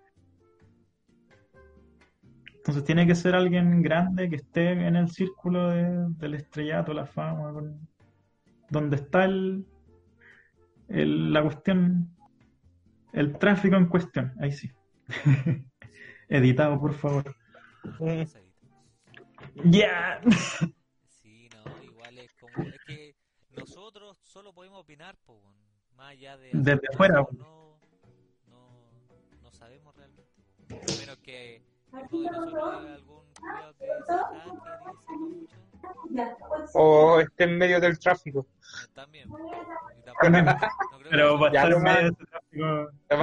Entonces 2.55 2.83
tiene 2.83 3.05
que 3.05 3.13
ser 3.13 3.35
alguien 3.35 3.83
grande 3.83 4.27
que 4.27 4.37
esté 4.37 4.71
en 4.71 4.95
el 4.95 5.07
círculo 5.11 5.69
de- 5.69 6.07
del 6.17 6.33
estrellato, 6.33 6.91
la 6.91 7.05
fama, 7.05 7.53
con- 7.53 7.87
donde 8.71 8.95
está 8.95 9.25
el, 9.25 9.63
el- 10.87 11.31
la 11.31 11.43
cuestión, 11.43 12.09
el 13.13 13.37
tráfico 13.37 13.75
en 13.75 13.85
cuestión. 13.85 14.33
Ahí 14.39 14.51
sí. 14.51 14.71
Editado, 16.29 16.79
por 16.79 16.93
favor. 16.93 17.35
Ya. 19.65 20.21
Sí, 21.07 21.49
no, 21.53 21.83
igual 21.83 22.17
es 22.17 22.33
como, 22.33 22.63
es 22.63 22.79
que 22.85 23.15
nosotros 23.51 24.17
solo 24.23 24.53
podemos 24.53 24.79
opinar, 24.81 25.15
po, 25.25 25.41
más 25.95 26.11
allá 26.11 26.37
de... 26.37 26.49
Desde 26.53 26.81
afuera. 26.93 27.25
No, 27.37 27.79
no, 28.47 28.91
no 29.41 29.51
sabemos 29.51 29.95
realmente. 29.95 30.31
A 30.71 30.97
menos 30.99 31.17
que 31.19 31.61
uno 31.91 32.03
de 32.09 32.29
nosotros 32.31 32.73
haga 32.73 32.93
algún 32.95 33.23
cuidado 33.33 33.73
que 33.77 33.85
se 35.05 35.15
mucho. 35.17 35.57
O 36.73 37.19
esté 37.19 37.43
en 37.45 37.57
medio 37.57 37.79
del 37.79 37.99
tráfico. 37.99 38.47
eh, 38.49 38.87
También. 38.93 39.29
tampoco- 40.03 40.29
no 40.29 40.99
Pero 41.09 41.39
para 41.39 41.53
Ya 41.53 41.59
estar 41.63 41.69
lo 41.71 41.77
en 41.77 41.83
medio 41.83 41.95
más- 41.95 42.01
de 42.03 42.07
ese 42.09 42.25
tráfico, 42.25 42.65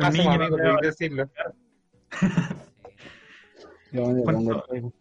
amigos, 0.06 0.48
creo, 0.56 0.74
por 0.74 0.84
decirlo. 0.84 1.30
¿Cuánto? 3.92 4.52
el 4.52 4.62
Facebook. 4.68 4.94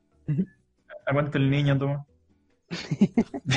¿a 1.06 1.14
cuánto 1.14 1.38
el 1.38 1.50
niño 1.50 1.78
toma? 1.78 2.06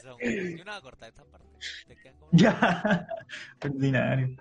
Yo 0.00 0.08
no 0.08 0.16
voy 0.16 0.60
a 0.66 0.80
cortar 0.80 1.08
esta 1.10 1.24
parte. 1.24 1.46
Te 1.86 1.96
quedas 1.96 2.16
como... 2.18 2.30
Ya. 2.32 3.06
Ordinario. 3.64 4.36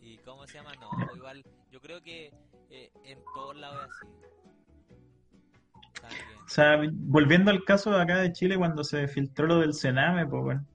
¿Y 0.00 0.18
cómo 0.18 0.46
se 0.46 0.54
llama? 0.58 0.72
No, 0.80 0.90
igual, 1.16 1.44
yo 1.70 1.80
creo 1.80 2.02
que 2.02 2.32
eh, 2.70 2.90
en 3.04 3.18
todos 3.34 3.56
lados 3.56 3.84
es 3.84 3.90
así. 3.90 4.06
También. 6.00 6.38
O 6.44 6.48
sea, 6.48 6.80
volviendo 6.92 7.50
al 7.50 7.64
caso 7.64 7.90
de 7.90 8.02
acá 8.02 8.16
de 8.16 8.32
Chile 8.32 8.56
cuando 8.56 8.84
se 8.84 9.06
filtró 9.08 9.46
lo 9.46 9.58
del 9.58 9.74
Sename, 9.74 10.26
pues 10.26 10.42
bueno, 10.42 10.66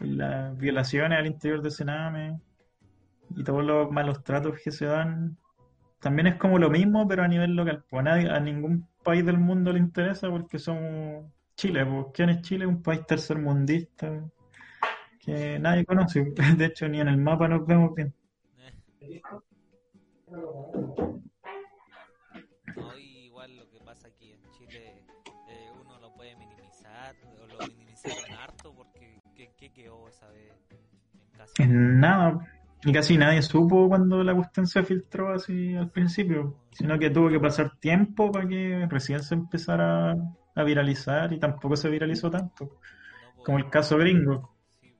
las 0.00 0.56
violaciones 0.56 1.18
al 1.18 1.26
interior 1.26 1.62
del 1.62 1.72
Sename 1.72 2.40
y 3.30 3.44
todos 3.44 3.64
los 3.64 3.90
malos 3.90 4.22
tratos 4.22 4.58
que 4.62 4.70
se 4.70 4.86
dan, 4.86 5.36
también 6.00 6.26
es 6.28 6.36
como 6.36 6.58
lo 6.58 6.70
mismo, 6.70 7.06
pero 7.08 7.22
a 7.24 7.28
nivel 7.28 7.54
local. 7.54 7.84
Pues 7.88 8.00
a, 8.00 8.04
nadie- 8.04 8.30
a 8.30 8.40
ningún 8.40 8.86
país 9.02 9.24
del 9.24 9.38
mundo 9.38 9.72
le 9.72 9.78
interesa 9.78 10.28
porque 10.30 10.58
somos 10.58 11.26
Chile. 11.56 11.84
Pues, 11.84 12.06
¿quién 12.14 12.30
es 12.30 12.42
Chile? 12.42 12.66
Un 12.66 12.82
país 12.82 13.04
tercermundista 13.06 14.22
que 15.20 15.58
nadie 15.58 15.84
conoce. 15.84 16.24
De 16.56 16.64
hecho, 16.66 16.88
ni 16.88 17.00
en 17.00 17.08
el 17.08 17.16
mapa 17.18 17.48
nos 17.48 17.66
vemos 17.66 17.94
bien. 17.94 18.14
Eh. 18.58 19.20
No, 22.76 22.98
igual 22.98 23.56
lo 23.56 23.68
que 23.70 23.78
pasa 23.80 24.08
aquí 24.08 24.32
en 24.32 24.40
Chile, 24.52 25.02
eh, 25.48 25.70
uno 25.80 25.98
lo 25.98 26.12
puede 26.14 26.36
minimizar, 26.36 27.14
o 27.42 27.46
lo 27.46 27.58
minimizaron 27.66 28.32
harto, 28.38 28.74
porque 28.74 29.20
¿qué, 29.34 29.50
qué 29.56 29.70
quedó 29.72 30.08
esa 30.08 30.28
vez 30.28 30.52
en 31.58 31.64
En 31.64 32.00
nada. 32.00 32.38
Y 32.84 32.92
casi 32.92 33.18
nadie 33.18 33.42
supo 33.42 33.88
cuando 33.88 34.22
la 34.22 34.34
cuestión 34.34 34.66
se 34.66 34.84
filtró 34.84 35.32
así 35.32 35.74
al 35.74 35.90
principio, 35.90 36.56
sino 36.70 36.98
que 36.98 37.10
tuvo 37.10 37.28
que 37.28 37.40
pasar 37.40 37.76
tiempo 37.78 38.30
para 38.30 38.46
que 38.46 38.86
recién 38.88 39.22
se 39.22 39.34
empezara 39.34 40.14
a 40.54 40.62
viralizar 40.62 41.32
y 41.32 41.38
tampoco 41.38 41.76
se 41.76 41.88
viralizó 41.88 42.30
tanto, 42.30 42.78
como 43.44 43.58
el 43.58 43.68
caso 43.68 43.98
gringo. 43.98 44.54
sí. 44.80 44.94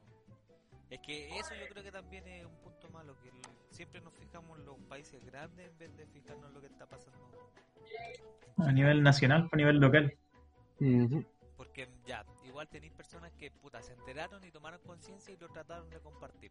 Es 0.90 1.00
que 1.00 1.28
eso 1.38 1.54
yo 1.54 1.68
creo 1.70 1.84
que 1.84 1.92
también 1.92 2.26
es 2.26 2.44
un 2.44 2.56
punto 2.62 2.88
malo, 2.90 3.14
que 3.22 3.30
siempre 3.70 4.00
nos 4.00 4.12
fijamos 4.14 4.58
en 4.58 4.64
los 4.64 4.76
países 4.88 5.24
grandes 5.24 5.70
en 5.70 5.78
vez 5.78 5.96
de 5.96 6.06
fijarnos 6.06 6.48
en 6.48 6.54
lo 6.54 6.60
que 6.60 6.66
está 6.66 6.86
pasando. 6.86 7.18
A 8.56 8.72
nivel 8.72 9.02
nacional, 9.02 9.48
a 9.52 9.56
nivel 9.56 9.76
local. 9.76 10.14
Porque 11.56 11.88
ya, 12.06 12.24
igual 12.58 12.68
tenéis 12.70 12.92
personas 12.92 13.30
que 13.34 13.52
puta 13.52 13.80
se 13.80 13.92
enteraron 13.92 14.42
y 14.42 14.50
tomaron 14.50 14.80
conciencia 14.80 15.32
y 15.32 15.36
lo 15.36 15.48
trataron 15.48 15.88
de 15.90 16.00
compartir. 16.00 16.50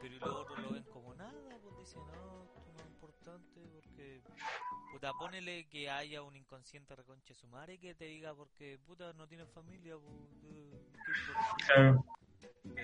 Pero 0.00 0.14
y 0.16 0.18
los 0.18 0.34
otros 0.34 0.58
lo 0.58 0.72
ven 0.72 0.82
como 0.92 1.14
nada, 1.14 1.32
pues 1.62 1.76
dicen, 1.76 2.00
no, 2.06 2.42
esto 2.42 2.72
no 2.72 2.80
es 2.80 2.86
importante 2.86 3.60
porque 3.72 4.20
puta, 4.92 5.12
ponele 5.12 5.68
que 5.68 5.88
haya 5.90 6.22
un 6.22 6.34
inconsciente 6.34 6.96
reconche 6.96 7.34
su 7.34 7.46
madre 7.46 7.78
que 7.78 7.94
te 7.94 8.06
diga 8.06 8.34
porque 8.34 8.80
puta 8.84 9.12
no 9.12 9.28
tiene 9.28 9.46
familia, 9.46 9.94
pues. 9.96 10.16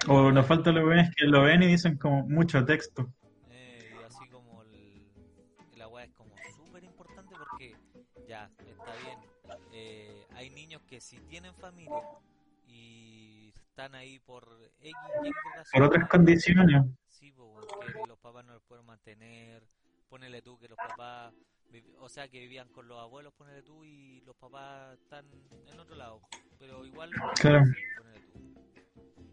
O 0.08 0.30
nos 0.30 0.46
falta 0.46 0.70
lo 0.70 0.82
que 0.82 0.86
ven 0.86 0.98
es 1.00 1.10
que 1.16 1.24
lo 1.24 1.42
ven 1.42 1.60
y 1.64 1.66
dicen 1.66 1.98
como 1.98 2.22
mucho 2.22 2.64
texto. 2.64 3.12
Eh, 3.50 3.96
así 4.06 4.28
como 4.28 4.62
el, 4.62 5.08
la 5.74 5.88
weá 5.88 6.04
es 6.04 6.12
como 6.12 6.32
súper 6.54 6.84
importante 6.84 7.34
porque 7.36 7.74
ya, 8.28 8.48
está 8.64 8.94
bien. 9.02 9.18
eh, 9.72 10.24
hay 10.34 10.50
niños 10.50 10.82
que 10.82 11.00
si 11.00 11.18
tienen 11.22 11.52
familia 11.56 12.00
están 13.74 13.92
ahí 13.96 14.20
por 14.20 14.46
X, 14.80 14.94
Por 15.72 15.82
otras 15.82 16.08
condiciones. 16.08 16.80
Sí, 17.10 17.32
po, 17.32 17.46
weón, 17.54 17.66
que 17.92 18.08
los 18.08 18.18
papás 18.20 18.44
no 18.44 18.52
los 18.52 18.62
pueden 18.62 18.86
mantener. 18.86 19.66
Ponele 20.08 20.42
tú 20.42 20.56
que 20.60 20.68
los 20.68 20.78
papás, 20.78 21.34
o 21.98 22.08
sea, 22.08 22.28
que 22.28 22.38
vivían 22.38 22.68
con 22.68 22.86
los 22.86 23.00
abuelos, 23.00 23.34
ponele 23.34 23.62
tú, 23.64 23.82
y 23.84 24.20
los 24.20 24.36
papás 24.36 24.96
están 25.00 25.26
en 25.66 25.80
otro 25.80 25.96
lado. 25.96 26.20
Pero 26.56 26.84
igual, 26.86 27.10
Claro. 27.40 27.64
ponele 27.98 28.20
tú. 28.32 28.54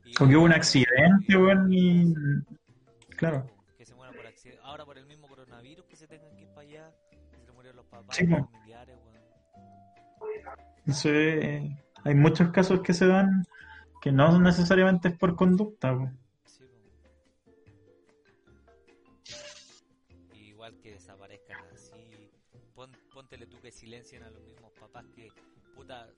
Y 0.06 0.16
O 0.24 0.28
que 0.28 0.36
hubo 0.36 0.46
un 0.46 0.54
accidente, 0.54 1.38
weón, 1.38 1.72
y. 1.72 2.12
Claro. 3.16 3.46
que 3.78 3.86
se 3.86 3.94
mueran 3.94 4.16
por 4.16 4.26
accidente. 4.26 4.60
Ahora 4.64 4.86
por 4.86 4.98
el 4.98 5.06
mismo 5.06 5.28
coronavirus 5.28 5.86
que 5.86 5.96
se 5.96 6.08
tengan 6.08 6.36
que 6.36 6.42
ir 6.42 6.48
para 6.50 6.62
allá, 6.68 6.92
se 7.46 7.52
murieron 7.52 7.76
los 7.78 7.86
papás, 7.86 8.16
Sí, 8.16 8.26
los 8.26 8.50
familiares, 8.50 8.98
weón. 9.06 9.22
Eh, 11.06 11.78
hay 12.04 12.16
muchos 12.16 12.50
casos 12.50 12.82
que 12.82 12.94
se 12.94 13.06
dan 13.06 13.46
que 14.02 14.12
no 14.12 14.40
necesariamente 14.40 15.10
es 15.10 15.18
por 15.18 15.36
conducta. 15.36 15.96
po. 15.96 16.10
Sí. 16.46 16.66
Y 20.34 20.38
Igual 20.50 20.76
que 20.80 20.94
desaparezcan 20.94 21.64
así. 21.72 22.32
Pon, 22.74 22.92
póntele 23.14 23.46
tú 23.46 23.62
que 23.62 23.72
silencien 23.72 24.24
a 24.24 24.32
los 24.32 24.42
mismos 24.42 24.72
papás 24.80 25.06
que, 25.16 25.32
puta, 25.76 26.10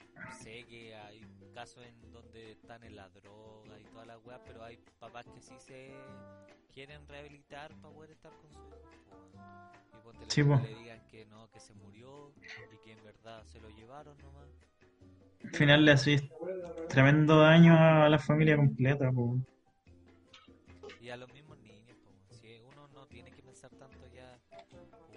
sé 0.41 0.63
que 0.63 0.95
hay 0.95 1.21
casos 1.53 1.85
en 1.85 2.11
donde 2.13 2.53
están 2.53 2.83
en 2.83 2.95
la 2.95 3.09
droga 3.09 3.77
y 3.79 3.83
todas 3.83 4.07
las 4.07 4.25
weas, 4.25 4.41
pero 4.45 4.63
hay 4.63 4.77
papás 4.99 5.27
que 5.27 5.41
sí 5.41 5.53
se 5.59 5.93
quieren 6.73 7.05
rehabilitar 7.07 7.73
para 7.81 7.93
poder 7.93 8.11
estar 8.11 8.31
con 8.31 8.49
po, 8.51 8.77
weón. 9.33 9.71
Y 9.93 10.03
póntele 10.03 10.31
Sí, 10.31 10.41
tú 10.41 10.61
que 10.61 10.73
le 10.73 10.79
digan 10.79 11.07
que 11.07 11.25
no, 11.25 11.49
que 11.51 11.59
se 11.59 11.73
murió 11.73 12.33
y 12.73 12.77
que 12.77 12.93
en 12.93 13.03
verdad 13.03 13.43
se 13.43 13.59
lo 13.59 13.69
llevaron 13.69 14.17
nomás. 14.19 14.47
Al 15.43 15.49
final 15.51 15.85
le 15.85 15.91
hacís 15.91 16.23
tremendo 16.89 17.39
daño 17.39 17.75
a 17.77 18.09
la 18.09 18.19
familia 18.19 18.55
completa. 18.55 19.11
po. 19.11 19.37
Y 20.99 21.09
a 21.09 21.17
los 21.17 21.31
mismos 21.33 21.57
niños, 21.59 21.97
po, 22.03 22.11
si 22.35 22.59
uno 22.59 22.87
no 22.93 23.05
tiene 23.07 23.31
que 23.31 23.41
pensar 23.41 23.69
tanto 23.71 24.07
ya, 24.13 24.39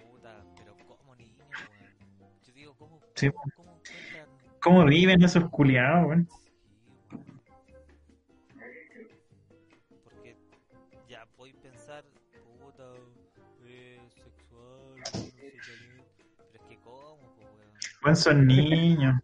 puta, 0.09 0.43
pero 0.57 0.75
como 0.85 1.15
niño, 1.15 1.45
weón. 1.45 1.67
Yo 2.45 2.53
digo, 2.53 2.75
¿cómo, 2.77 2.99
Sí. 3.15 3.29
cómo, 3.29 3.43
cómo 3.55 3.71
encuentran? 3.79 4.29
¿Cómo 4.61 4.85
viven 4.85 5.23
esos 5.23 5.49
culiados, 5.49 6.07
weón? 6.07 6.27
Sí, 7.09 8.99
weón. 8.99 9.19
Porque 10.03 10.35
ya 11.07 11.25
voy 11.37 11.51
a 11.51 11.61
pensar, 11.61 12.03
puta, 12.59 12.83
eh, 13.65 13.99
sexual, 14.13 14.95
no 14.99 15.05
sé 15.05 15.31
qué, 15.35 15.61
pero 15.65 15.83
es 16.53 16.61
que 16.69 16.77
cómo, 16.81 17.17
po, 17.17 17.41
weón. 17.55 17.73
Weón, 18.03 18.15
son 18.15 18.45
niños. 18.45 19.15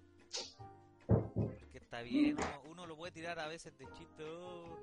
Bien, 2.03 2.35
uno, 2.37 2.71
uno 2.71 2.85
lo 2.87 2.95
puede 2.97 3.11
tirar 3.11 3.39
a 3.39 3.47
veces 3.47 3.77
de 3.77 3.85
chiste, 3.97 4.23
oh, 4.23 4.77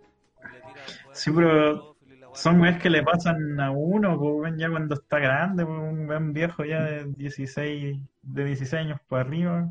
le 0.52 0.60
tira 0.60 0.82
Sí, 1.12 1.30
pero 1.30 1.96
Son 2.34 2.60
weas 2.60 2.80
que 2.80 2.90
le 2.90 3.02
pasan 3.02 3.60
a 3.60 3.70
uno, 3.70 4.16
weón, 4.16 4.58
ya 4.58 4.70
cuando 4.70 4.94
está 4.94 5.18
grande, 5.18 5.64
po, 5.64 5.72
un 5.72 6.32
viejo 6.32 6.64
ya 6.64 6.82
de 6.82 7.04
16, 7.04 7.98
de 8.22 8.44
16 8.44 8.74
años 8.74 9.00
para 9.08 9.22
arriba. 9.22 9.68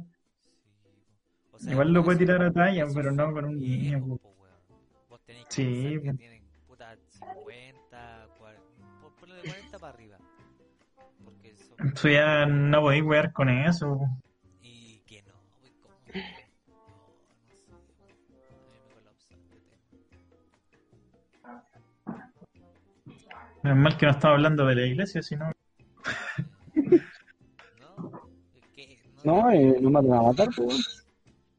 Po. 1.52 1.58
O 1.58 1.60
sea, 1.60 1.72
Igual 1.74 1.92
lo 1.94 2.04
puede 2.04 2.20
tirar 2.20 2.42
a 2.44 2.52
talla, 2.52 2.86
pero 2.94 3.12
no 3.12 3.32
con 3.34 3.46
un 3.46 3.60
niño, 3.60 4.00
po, 4.00 4.30
weón. 4.40 4.56
Vos 5.10 5.22
tenés 5.26 5.46
que 5.46 5.52
Sí, 5.54 6.00
que 6.04 6.12
po. 6.12 6.18
tienen 6.18 6.44
puta 6.68 6.96
50, 7.10 8.28
40, 8.38 8.60
por- 9.02 9.16
ponle 9.20 9.36
de 9.36 9.42
40 9.42 9.80
para 9.80 9.94
arriba. 9.94 10.18
Porque 11.24 11.56
son... 11.58 11.88
Eso 11.94 12.10
ya 12.10 12.46
no 12.46 12.82
podéis 12.82 13.04
wear 13.04 13.34
con 13.34 13.50
eso. 13.50 14.00
Menos 23.64 23.78
mal 23.78 23.98
que 23.98 24.06
no 24.06 24.12
estaba 24.12 24.36
hablando 24.36 24.66
de 24.66 24.76
la 24.76 24.86
iglesia, 24.86 25.22
sino. 25.22 25.52
No, 27.80 28.30
es 28.56 28.66
que... 28.74 29.00
No, 29.24 29.52
eh, 29.52 29.78
no 29.82 29.90
me 29.90 30.02
van 30.02 30.20
a 30.20 30.22
matar, 30.24 30.48
pues. 30.56 31.06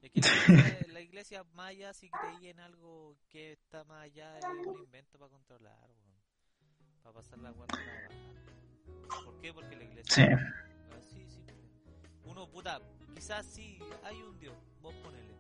Es 0.02 0.10
que 0.10 0.92
la 0.92 1.00
iglesia, 1.00 1.44
allá 1.68 1.92
si 1.92 2.10
creía 2.10 2.50
en 2.50 2.60
algo 2.60 3.16
que 3.28 3.52
está 3.52 3.84
más 3.84 4.02
allá 4.04 4.38
es 4.38 4.66
un 4.66 4.78
invento 4.78 5.18
para 5.18 5.30
controlar. 5.30 5.78
Para 7.02 7.14
pasar 7.14 7.38
la 7.38 7.50
guarda 7.50 7.78
¿Por 9.24 9.40
qué? 9.40 9.52
Porque 9.52 9.76
la 9.76 9.84
iglesia 9.84 10.26
Sí. 10.26 10.44
así 10.98 11.28
simple. 11.28 11.54
sea, 12.24 12.80
quizás 13.14 13.46
sí 13.46 13.78
hay 14.02 14.22
un 14.22 14.38
Dios, 14.38 14.56
vos 14.80 14.94
ponele. 14.96 15.34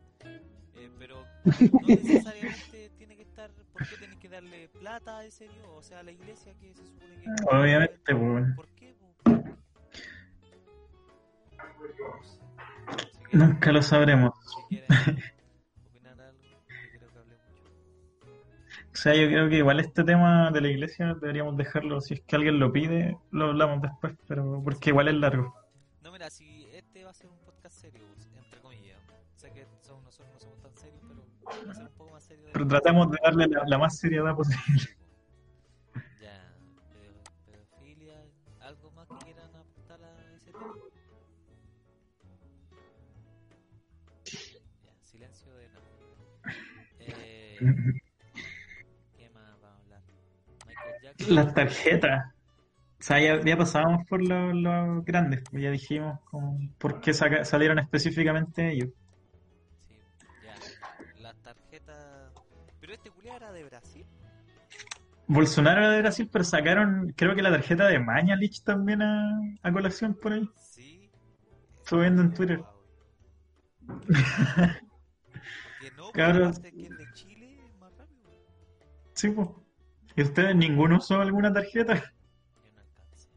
Eh, 0.74 0.90
pero 0.98 1.24
no 1.72 1.86
necesariamente 1.86 2.90
estar. 3.44 3.50
¿Por 3.72 3.88
qué 3.88 3.96
tenés 3.96 4.16
que 4.18 4.28
darle 4.28 4.68
plata 4.68 5.18
a 5.18 5.24
ese 5.24 5.44
Dios? 5.48 5.66
O 5.68 5.82
sea, 5.82 6.00
a 6.00 6.02
la 6.02 6.12
iglesia 6.12 6.52
que 6.60 6.74
se 6.74 6.84
supone 6.86 7.16
que. 7.16 7.26
Obviamente, 7.50 7.98
pues, 8.04 8.18
bueno. 8.18 8.54
¿Por 8.56 8.68
qué? 8.68 8.94
quieren- 9.24 9.56
Nunca 13.32 13.72
lo 13.72 13.82
sabremos. 13.82 14.32
Si 14.44 14.76
quieren 14.76 15.18
opinar 15.88 16.20
algo, 16.20 16.42
yo 16.42 16.98
creo 16.98 17.12
que 17.12 17.18
hablé 17.18 17.36
mucho. 17.36 18.30
O 18.92 18.96
sea, 18.96 19.14
yo 19.14 19.26
creo 19.28 19.48
que 19.48 19.56
igual 19.58 19.80
este 19.80 20.04
tema 20.04 20.50
de 20.50 20.60
la 20.60 20.68
iglesia 20.68 21.14
deberíamos 21.14 21.56
dejarlo, 21.56 22.00
si 22.00 22.14
es 22.14 22.20
que 22.22 22.36
alguien 22.36 22.58
lo 22.58 22.72
pide, 22.72 23.16
lo 23.30 23.46
hablamos 23.46 23.80
después, 23.82 24.14
pero 24.26 24.60
porque 24.64 24.90
igual 24.90 25.08
es 25.08 25.14
largo. 25.14 25.54
No, 26.02 26.10
mira, 26.12 26.28
si 26.30 26.66
este 26.72 27.04
va 27.04 27.10
a 27.10 27.14
ser 27.14 27.28
un 27.30 27.38
podcast 27.38 27.78
serio, 27.80 28.02
entre 28.36 28.60
comillas. 28.60 28.98
Sé 29.36 29.50
que 29.52 29.64
somos, 29.80 30.04
nosotros 30.04 30.34
no 30.34 30.40
somos 30.40 30.60
tan 30.60 30.76
serios, 30.76 31.00
pero 31.08 31.24
va 31.46 31.70
a 31.72 31.74
ser 31.74 31.86
un 31.86 31.92
poco 31.92 32.12
más 32.12 32.24
serio. 32.24 32.46
de 32.46 32.52
Pero 32.52 32.64
lo 32.64 32.70
tratamos 32.70 33.10
de 33.10 33.18
darle 33.22 33.46
la, 33.48 33.62
la 33.66 33.78
más 33.78 33.98
seriedad 33.98 34.34
posible. 34.34 34.82
Ya, 36.20 36.54
pedo- 36.92 37.22
pedofilia, 37.46 38.22
¿algo 38.60 38.90
más 38.92 39.08
que 39.08 39.16
quieran 39.24 39.50
aportar 39.54 40.00
a 40.02 40.34
ese 40.36 40.52
tema? 40.52 40.74
Ya, 44.84 44.92
silencio 45.02 45.52
de 45.54 45.68
nada. 45.68 45.80
Eh, 47.00 47.58
¿Qué 49.16 49.30
más 49.30 49.60
vamos 49.60 49.78
a 49.78 49.82
hablar? 49.82 50.02
Michael 50.66 50.94
Jackson. 51.02 51.34
Las 51.34 51.54
tarjetas. 51.54 52.34
O 52.98 53.02
sea, 53.02 53.18
ya, 53.18 53.40
ya 53.42 53.56
pasábamos 53.56 54.06
por 54.06 54.22
los 54.22 54.54
los 54.54 55.02
grandes, 55.06 55.42
pues 55.50 55.62
ya 55.62 55.70
dijimos 55.70 56.20
como 56.30 56.58
por 56.78 57.00
qué 57.00 57.14
saca- 57.14 57.44
salieron 57.46 57.78
específicamente 57.78 58.72
ellos. 58.72 58.90
De 63.60 63.64
Brasil. 63.68 64.06
Bolsonaro 65.26 65.80
era 65.80 65.90
de 65.92 66.00
Brasil, 66.00 66.28
pero 66.30 66.44
sacaron, 66.44 67.12
creo 67.16 67.34
que 67.34 67.42
la 67.42 67.50
tarjeta 67.50 67.86
de 67.86 67.98
Mañalich 68.00 68.62
también 68.64 69.00
a, 69.02 69.30
a 69.62 69.72
colación 69.72 70.14
por 70.14 70.32
ahí. 70.32 70.48
Sí. 70.56 71.10
Estuve 71.82 72.02
viendo 72.02 72.22
en 72.22 72.32
Twitter. 72.34 72.64
Que 75.78 75.90
no, 75.90 76.12
Cabros. 76.12 76.60
pero 76.60 76.76
que 76.76 76.86
es 76.86 76.96
de 76.96 77.10
Chile 77.12 77.64
es 77.66 77.74
más 77.74 77.92
rápido. 77.96 78.30
Sí, 79.14 79.30
pues. 79.30 79.48
¿Y 80.16 80.22
ustedes 80.22 80.56
ninguno 80.56 80.98
usó 80.98 81.20
alguna 81.20 81.52
tarjeta? 81.52 82.02
Yo 82.62 82.70
no 82.72 82.80
alcancé. 82.80 83.28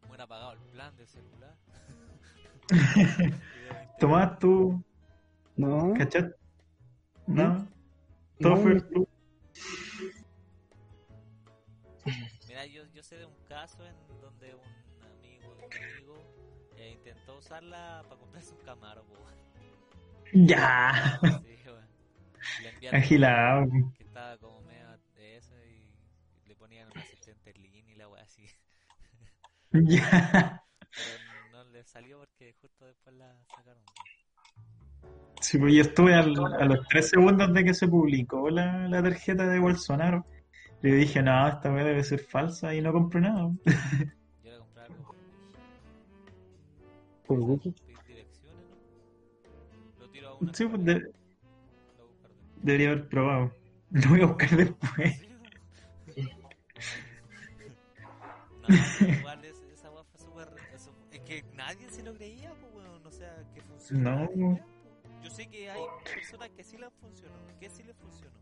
¿Cómo 0.00 0.14
era 0.14 0.26
pagado 0.26 0.52
el 0.52 0.60
plan 0.60 0.94
del 0.96 1.08
celular? 1.08 1.56
Tomás, 3.98 4.38
tú, 4.38 4.82
No, 5.56 5.94
¿cachai? 5.94 6.30
No, 7.30 7.54
No, 7.54 7.68
todo 8.40 8.56
fue 8.56 8.74
yo- 8.74 8.86
tú. 8.88 9.08
Mira, 12.48 12.66
yo, 12.66 12.84
yo 12.92 13.02
sé 13.02 13.16
de 13.18 13.26
un 13.26 13.36
caso 13.48 13.86
en 13.86 13.94
donde 14.20 14.54
un 14.54 15.04
amigo 15.04 15.54
de 15.54 15.66
un 15.66 15.76
amigo 15.76 16.16
eh, 16.76 16.90
intentó 16.90 17.36
usarla 17.38 18.02
para 18.08 18.20
comprarse 18.20 18.52
un 18.54 18.60
Camaro, 18.64 19.04
po. 19.04 19.14
Ya, 20.32 21.18
Sí, 21.42 21.58
weón. 21.66 21.88
Le 22.62 22.68
enviaron 22.68 23.00
agilado. 23.00 23.66
que 23.96 24.04
estaba 24.04 24.38
como 24.38 24.60
medio 24.62 24.98
de 25.14 25.36
eso 25.36 25.54
y 25.66 26.48
le 26.48 26.54
ponían 26.56 26.88
un 26.90 26.98
asistente 26.98 27.50
en 27.54 27.62
línea 27.62 27.92
y 27.92 27.96
la 27.96 28.08
wea 28.08 28.22
así. 28.22 28.46
Ya. 29.72 30.64
Pero 30.94 31.18
no 31.52 31.64
le 31.70 31.84
salió 31.84 32.18
porque 32.18 32.54
justo 32.60 32.84
después 32.86 33.14
la 33.14 33.44
sacaron. 33.56 33.82
Sí, 35.40 35.58
pues 35.58 35.74
yo 35.74 35.82
estuve 35.82 36.14
al- 36.14 36.36
a 36.60 36.64
los 36.66 36.86
tres 36.88 37.08
segundos 37.10 37.52
de 37.52 37.64
que 37.64 37.74
se 37.74 37.88
publicó 37.88 38.50
la, 38.50 38.86
la 38.88 39.02
tarjeta 39.02 39.46
de 39.46 39.58
Bolsonaro. 39.58 40.26
Le 40.82 40.92
dije, 40.94 41.22
no, 41.22 41.48
esta 41.48 41.70
vez 41.70 41.84
debe 41.84 42.04
ser 42.04 42.20
falsa 42.20 42.74
y 42.74 42.80
no 42.80 42.92
compré 42.92 43.20
nada. 43.22 43.50
Yo 44.44 44.50
le 44.50 44.58
compré 44.58 44.82
algo 44.82 45.14
por 47.26 47.38
¿no? 47.38 47.60
Lo 49.98 50.08
tiro 50.10 50.28
a 50.30 50.34
una 50.34 50.52
Sí, 50.54 50.66
pues 50.66 50.84
de- 50.84 51.10
debería 52.56 52.90
haber 52.90 53.08
probado. 53.08 53.52
Lo 53.90 54.08
voy 54.10 54.22
a 54.22 54.26
buscar 54.26 54.50
después. 54.56 55.20
No, 58.68 59.08
igual 59.08 59.44
es- 59.44 59.64
esa 59.72 59.90
fue 59.90 60.02
súper. 60.18 60.48
Es 61.12 61.20
que 61.20 61.44
nadie 61.56 61.88
se 61.90 62.02
lo 62.02 62.14
creía, 62.14 62.52
pues, 62.60 62.72
weón. 62.74 63.04
O 63.06 63.10
sea, 63.10 63.36
que 63.54 63.60
funcionó. 63.62 64.28
No. 64.36 64.60
Yo 65.22 65.30
sé 65.30 65.46
que 65.46 65.70
hay 65.70 65.82
personas 66.14 66.48
que 66.50 66.64
sí 66.64 66.76
les 66.78 66.92
funcionó, 66.94 67.34
que 67.58 67.68
sí 67.68 67.82
les 67.82 67.96
funcionó. 67.96 68.34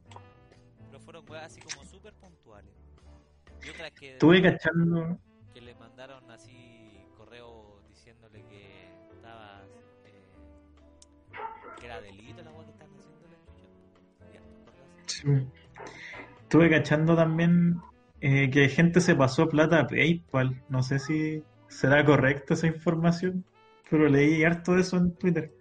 Pero 0.90 1.00
fueron 1.00 1.24
weas 1.28 1.44
así 1.46 1.60
como 1.60 1.84
súper 1.84 2.14
puntuales. 2.14 2.72
Y 3.64 3.70
otras 3.70 3.90
que, 3.92 4.12
Estuve 4.12 4.42
cachando. 4.42 5.18
que 5.52 5.60
le 5.60 5.74
mandaron 5.74 6.30
así 6.30 7.04
correo 7.16 7.82
diciéndole 7.88 8.42
que 8.44 8.88
estaba. 9.12 9.64
eh, 10.04 10.22
que 11.80 11.86
era 11.86 12.00
delito 12.00 12.42
la 12.42 12.52
wea 12.52 12.64
que 12.64 12.70
estaban 12.72 12.96
haciéndole. 12.98 13.36
sí, 15.06 15.48
Estuve 16.42 16.70
cachando 16.70 17.16
también 17.16 17.80
eh, 18.20 18.50
que 18.50 18.68
gente 18.68 19.00
se 19.00 19.14
pasó 19.16 19.48
plata 19.48 19.80
a 19.80 19.86
PayPal. 19.86 20.62
No 20.68 20.82
sé 20.82 20.98
si 20.98 21.42
será 21.68 22.04
correcta 22.04 22.54
esa 22.54 22.68
información, 22.68 23.44
pero 23.90 24.08
leí 24.08 24.44
harto 24.44 24.72
de 24.72 24.80
eso 24.82 24.96
en 24.96 25.14
Twitter. 25.16 25.52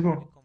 Una 0.00 0.14
cuenta 0.16 0.36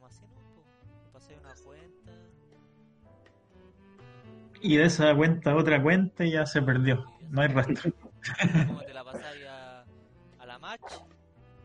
Y 4.61 4.77
de 4.77 4.83
esa 4.85 5.15
cuenta 5.15 5.51
a 5.51 5.55
otra 5.55 5.81
cuenta 5.81 6.23
y 6.25 6.31
ya 6.31 6.45
se 6.45 6.61
perdió. 6.61 7.05
No 7.29 7.41
hay 7.41 7.47
rastro. 7.47 7.91
como 8.67 8.81
te 8.81 8.93
la 8.93 9.03
pasáis 9.03 9.45
a, 9.47 9.85
a 10.39 10.45
la 10.45 10.59
match 10.59 10.81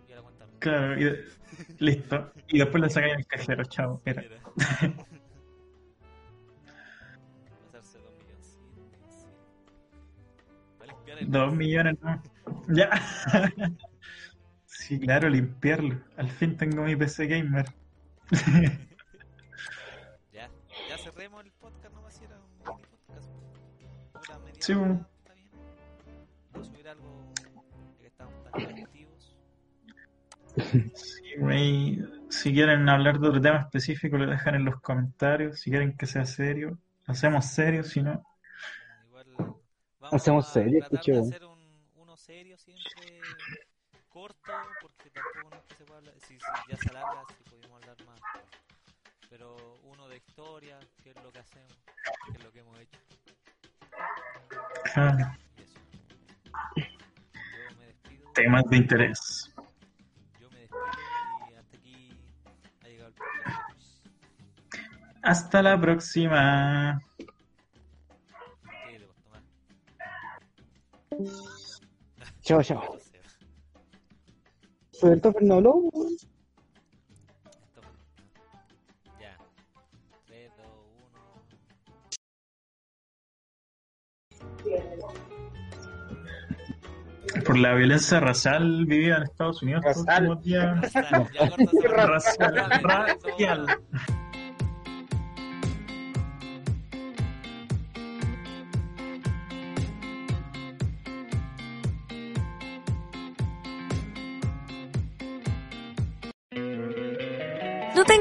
y 0.09 0.13
a 0.13 0.17
la 0.17 0.23
cuenta. 0.23 0.47
Claro, 0.59 0.99
y 1.01 1.05
de- 1.05 1.25
listo. 1.79 2.33
Y 2.49 2.59
después 2.59 2.83
le 2.83 2.91
sacáis 2.91 3.15
el 3.19 3.27
cajero, 3.27 3.65
chao. 3.65 4.01
Era. 4.05 4.25
Dos 11.27 11.55
millones, 11.55 11.97
¿no? 12.03 12.23
Ya. 12.69 12.91
Sí, 14.87 15.01
claro, 15.01 15.29
limpiarlo. 15.29 16.01
Al 16.17 16.31
fin 16.31 16.57
tengo 16.57 16.85
mi 16.85 16.95
PC 16.95 17.27
gamer. 17.27 17.67
Ya, 20.33 20.49
ya 20.89 20.99
cerremos 20.99 21.45
el 21.45 21.51
podcast, 21.53 21.93
nomás 21.93 22.15
si 22.15 22.25
era 22.25 22.37
un 22.39 22.59
mini 22.59 22.83
podcast. 22.85 23.29
Hora 24.15 24.39
media 24.45 24.61
Sí, 24.63 24.75
bueno. 24.75 25.09
está 25.19 25.35
bien. 25.35 25.51
Voy 26.53 26.61
a 26.61 26.65
subir 26.65 26.89
algo 26.89 27.33
ya 27.35 27.99
que 27.99 28.07
estamos 28.07 28.45
tan 28.45 28.63
activos. 28.85 29.37
Sí, 30.95 31.35
güey. 31.39 32.05
Si 32.29 32.53
quieren 32.53 32.89
hablar 32.89 33.19
de 33.19 33.29
otro 33.29 33.41
tema 33.41 33.63
específico, 33.63 34.17
lo 34.19 34.31
dejan 34.31 34.55
en 34.55 34.67
los 34.67 34.81
comentarios. 34.81 35.59
Si 35.59 35.71
quieren 35.71 35.97
que 35.97 36.07
sea 36.07 36.25
serio, 36.27 36.79
lo 37.07 37.13
hacemos 37.13 37.45
serio. 37.47 37.83
Si 37.83 38.03
no, 38.03 38.23
Igual 39.07 39.27
vamos 39.35 40.13
Hacemos 40.13 40.49
a 40.49 40.53
serio, 40.53 40.79
tratar 40.79 40.95
escuché, 40.95 41.13
de 41.13 41.19
hacer 41.19 41.45
un, 41.45 41.59
uno 41.97 42.17
serio 42.17 42.57
siempre 42.57 43.21
corto, 44.17 44.53
si, 46.39 46.71
ya 46.71 46.77
se 46.77 46.89
alarga, 46.91 47.23
si 47.37 47.45
podemos 47.51 47.83
hablar 47.83 47.97
más. 48.07 48.21
Pero 49.29 49.57
uno 49.83 50.09
de 50.09 50.17
historia, 50.17 50.79
que 51.03 51.11
es 51.11 51.17
lo 51.23 51.31
que 51.33 51.39
hacemos, 51.41 51.73
que 52.27 52.33
es 52.39 52.45
lo 52.45 52.53
que 52.53 52.61
hemos 52.61 52.79
hecho. 52.79 52.99
ah, 54.97 55.37
Y 55.57 55.63
eso. 55.63 55.81
Yo 56.77 57.77
me 57.79 57.87
despido. 57.87 58.33
temas 58.33 58.65
de 58.71 58.77
interés. 58.77 59.53
Yo 60.41 60.51
me 60.51 60.61
despido 60.61 60.87
y 61.51 61.55
hasta 61.55 61.77
aquí 61.77 62.19
ha 62.85 62.89
llegado 62.89 63.09
el 63.09 63.15
podcast. 63.15 64.07
Hasta 65.23 65.63
la 65.63 65.81
próxima. 65.81 67.01
¿Qué 68.85 68.99
debo 68.99 69.13
tomar? 69.15 69.43
Chao, 72.43 72.63
chao. 72.63 72.97
Pero 75.07 75.15
el 75.15 75.21
Topper 75.21 75.43
no 75.45 75.55
habló, 75.55 75.75
weón. 75.77 76.13
Esto- 76.15 77.81
Ya. 79.21 79.37
3, 80.27 80.51
2, 80.57 80.67
1. 87.35 87.45
Por 87.45 87.59
la 87.59 87.75
violencia 87.75 88.19
racial 88.21 88.87
vivida 88.87 89.19
en 89.19 89.23
Estados 89.25 89.63
Unidos 89.63 89.85
Racial. 89.85 90.41
Racial. 90.83 91.29
Racial. 92.83 93.67